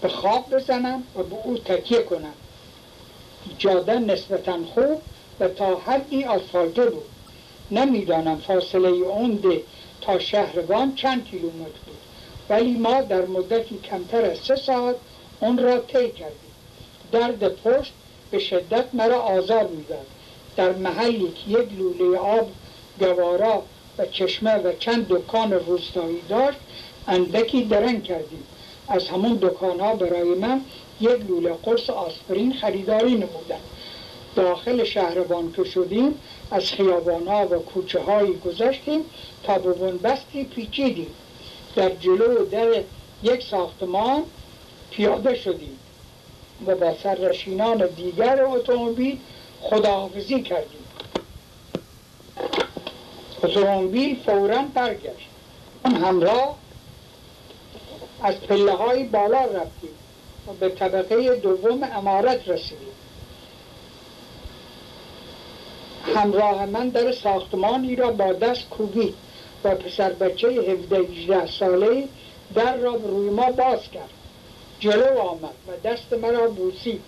به 0.00 0.08
خواب 0.08 0.54
بزنم 0.54 1.02
و 1.16 1.22
به 1.22 1.36
او 1.44 1.58
تکیه 1.58 2.02
کنم. 2.02 2.34
جاده 3.58 3.98
نسبتا 3.98 4.58
خوب 4.74 5.02
و 5.40 5.48
تا 5.48 5.76
حدی 5.76 6.24
آسفالته 6.24 6.90
بود. 6.90 7.04
نمی‌دانم 7.70 8.36
فاصله 8.36 8.88
اون 8.88 9.34
ده 9.34 9.62
تا 10.00 10.18
شهروان 10.18 10.94
چند 10.94 11.24
کیلومتر 11.24 11.78
بود. 11.86 11.98
ولی 12.48 12.72
ما 12.72 13.00
در 13.00 13.26
مدتی 13.26 13.78
کمتر 13.78 14.24
از 14.24 14.38
سه 14.38 14.56
ساعت 14.56 14.96
اون 15.40 15.58
را 15.58 15.78
طی 15.78 16.10
کردیم. 16.10 16.52
درد 17.12 17.48
پشت 17.48 17.92
به 18.30 18.38
شدت 18.38 18.84
مرا 18.92 19.20
آزار 19.20 19.66
می‌داد. 19.66 20.06
در 20.56 20.72
محلی 20.72 21.32
که 21.32 21.50
یک 21.50 21.68
لوله 21.78 22.18
آب 22.18 22.50
گوارا 22.98 23.62
و 23.98 24.06
چشمه 24.06 24.54
و 24.54 24.72
چند 24.78 25.08
دکان 25.08 25.52
روستایی 25.52 26.22
داشت 26.28 26.58
اندکی 27.08 27.64
درنگ 27.64 28.04
کردیم. 28.04 28.44
از 28.88 29.08
همون 29.08 29.34
دکان 29.34 29.80
ها 29.80 29.94
برای 29.94 30.34
من 30.34 30.60
یک 31.00 31.10
لوله 31.28 31.52
قرص 31.52 31.90
آسپرین 31.90 32.52
خریداری 32.52 33.14
نمودن. 33.14 33.60
داخل 34.36 34.84
شهربان 34.84 35.52
که 35.52 35.64
شدیم 35.64 36.14
از 36.50 36.64
خیابان 36.64 37.28
ها 37.28 37.46
و 37.46 37.58
کوچه 37.58 38.00
هایی 38.00 38.34
گذشتیم 38.34 39.00
تا 39.42 39.58
به 39.58 39.72
بنبستی 39.72 40.44
پیچیدیم. 40.44 41.14
در 41.76 41.90
جلو 41.90 42.44
در 42.44 42.82
یک 43.22 43.42
ساختمان 43.42 44.22
پیاده 44.90 45.34
شدیم 45.34 45.78
و 46.66 46.74
با 46.74 46.94
سررشینان 47.02 47.86
دیگر 47.96 48.42
اتومبیل 48.42 49.18
خداحافظی 49.60 50.42
کردیم. 50.42 50.84
اتومبیل 53.42 54.16
فورا 54.26 54.64
برگشت. 54.74 55.28
اون 55.84 55.94
همراه 55.94 56.56
از 58.22 58.40
پله 58.40 58.72
های 58.72 59.04
بالا 59.04 59.44
رفتیم 59.44 59.90
و 60.48 60.52
به 60.52 60.68
طبقه 60.68 61.36
دوم 61.36 61.82
امارت 61.82 62.48
رسیدیم. 62.48 62.88
همراه 66.14 66.66
من 66.66 66.88
در 66.88 67.12
ساختمانی 67.12 67.96
را 67.96 68.10
با 68.10 68.32
دست 68.32 68.68
کوبید 68.68 69.14
و 69.64 69.74
پسر 69.74 70.12
بچه 70.12 70.48
17 70.48 71.46
ساله 71.46 72.08
در 72.54 72.76
را 72.76 72.94
روی 72.94 73.30
ما 73.30 73.50
باز 73.50 73.90
کرد. 73.94 74.10
جلو 74.80 75.18
آمد 75.18 75.54
و 75.68 75.88
دست 75.88 76.12
مرا 76.12 76.48
بوسید. 76.48 77.02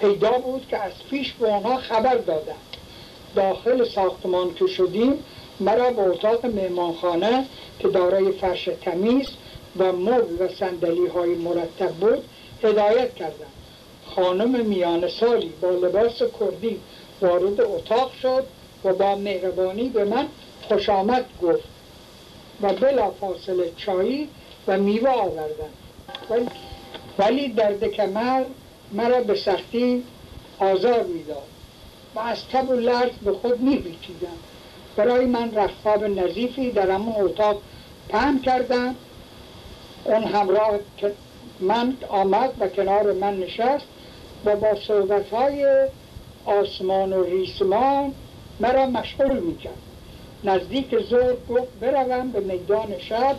پیدا 0.00 0.30
بود 0.30 0.66
که 0.68 0.78
از 0.78 0.92
پیش 1.10 1.32
به 1.32 1.50
آنها 1.50 1.76
خبر 1.76 2.16
دادند 2.16 2.76
داخل 3.36 3.84
ساختمان 3.84 4.54
که 4.54 4.66
شدیم 4.66 5.24
مرا 5.60 5.90
به 5.90 6.02
اتاق 6.02 6.46
مهمانخانه 6.46 7.44
که 7.78 7.88
دارای 7.88 8.32
فرش 8.32 8.68
تمیز 8.82 9.26
و 9.78 9.92
مبل 9.92 10.44
و 10.44 10.48
سندلی 10.48 11.06
های 11.06 11.34
مرتب 11.34 11.90
بود 11.90 12.24
هدایت 12.62 13.14
کردند. 13.14 13.52
خانم 14.06 14.66
میان 14.66 15.08
سالی 15.08 15.52
با 15.60 15.70
لباس 15.70 16.22
کردی 16.40 16.80
وارد 17.20 17.60
اتاق 17.60 18.12
شد 18.22 18.44
و 18.84 18.92
با 18.92 19.14
مهربانی 19.14 19.88
به 19.88 20.04
من 20.04 20.26
خوش 20.68 20.88
آمد 20.88 21.24
گفت 21.42 21.64
و 22.62 22.72
بلا 22.72 23.10
فاصله 23.10 23.72
چایی 23.76 24.28
و 24.66 24.78
میوه 24.78 25.10
آوردن 25.10 25.70
ولی 27.18 27.48
درد 27.48 27.84
کمر 27.84 28.44
مرا 28.92 29.20
به 29.20 29.34
سختی 29.34 30.04
آزار 30.58 31.02
می‌داد 31.02 31.46
و 32.14 32.18
از 32.18 32.38
تب 32.52 32.70
و 32.70 32.72
لرز 32.72 33.12
به 33.24 33.32
خود 33.32 33.60
میپیچیدم. 33.60 34.36
برای 34.96 35.26
من 35.26 35.54
رختخواب 35.54 36.04
نظیفی 36.04 36.70
در 36.70 36.90
همون 36.90 37.14
اتاق 37.18 37.62
پهن 38.08 38.40
کردم 38.40 38.94
اون 40.04 40.24
همراه 40.24 40.78
من 41.60 41.96
آمد 42.08 42.50
و 42.60 42.68
کنار 42.68 43.12
من 43.12 43.38
نشست 43.38 43.86
و 44.44 44.56
با 44.56 44.74
صحبت 44.74 45.30
های 45.30 45.88
آسمان 46.44 47.12
و 47.12 47.24
ریسمان 47.24 48.14
مرا 48.60 48.86
مشغول 48.86 49.38
می‌کرد. 49.38 49.78
نزدیک 50.44 50.98
زور 50.98 51.36
گفت 51.50 51.80
بروم 51.80 52.30
به 52.30 52.40
میدان 52.40 52.98
شهر 52.98 53.34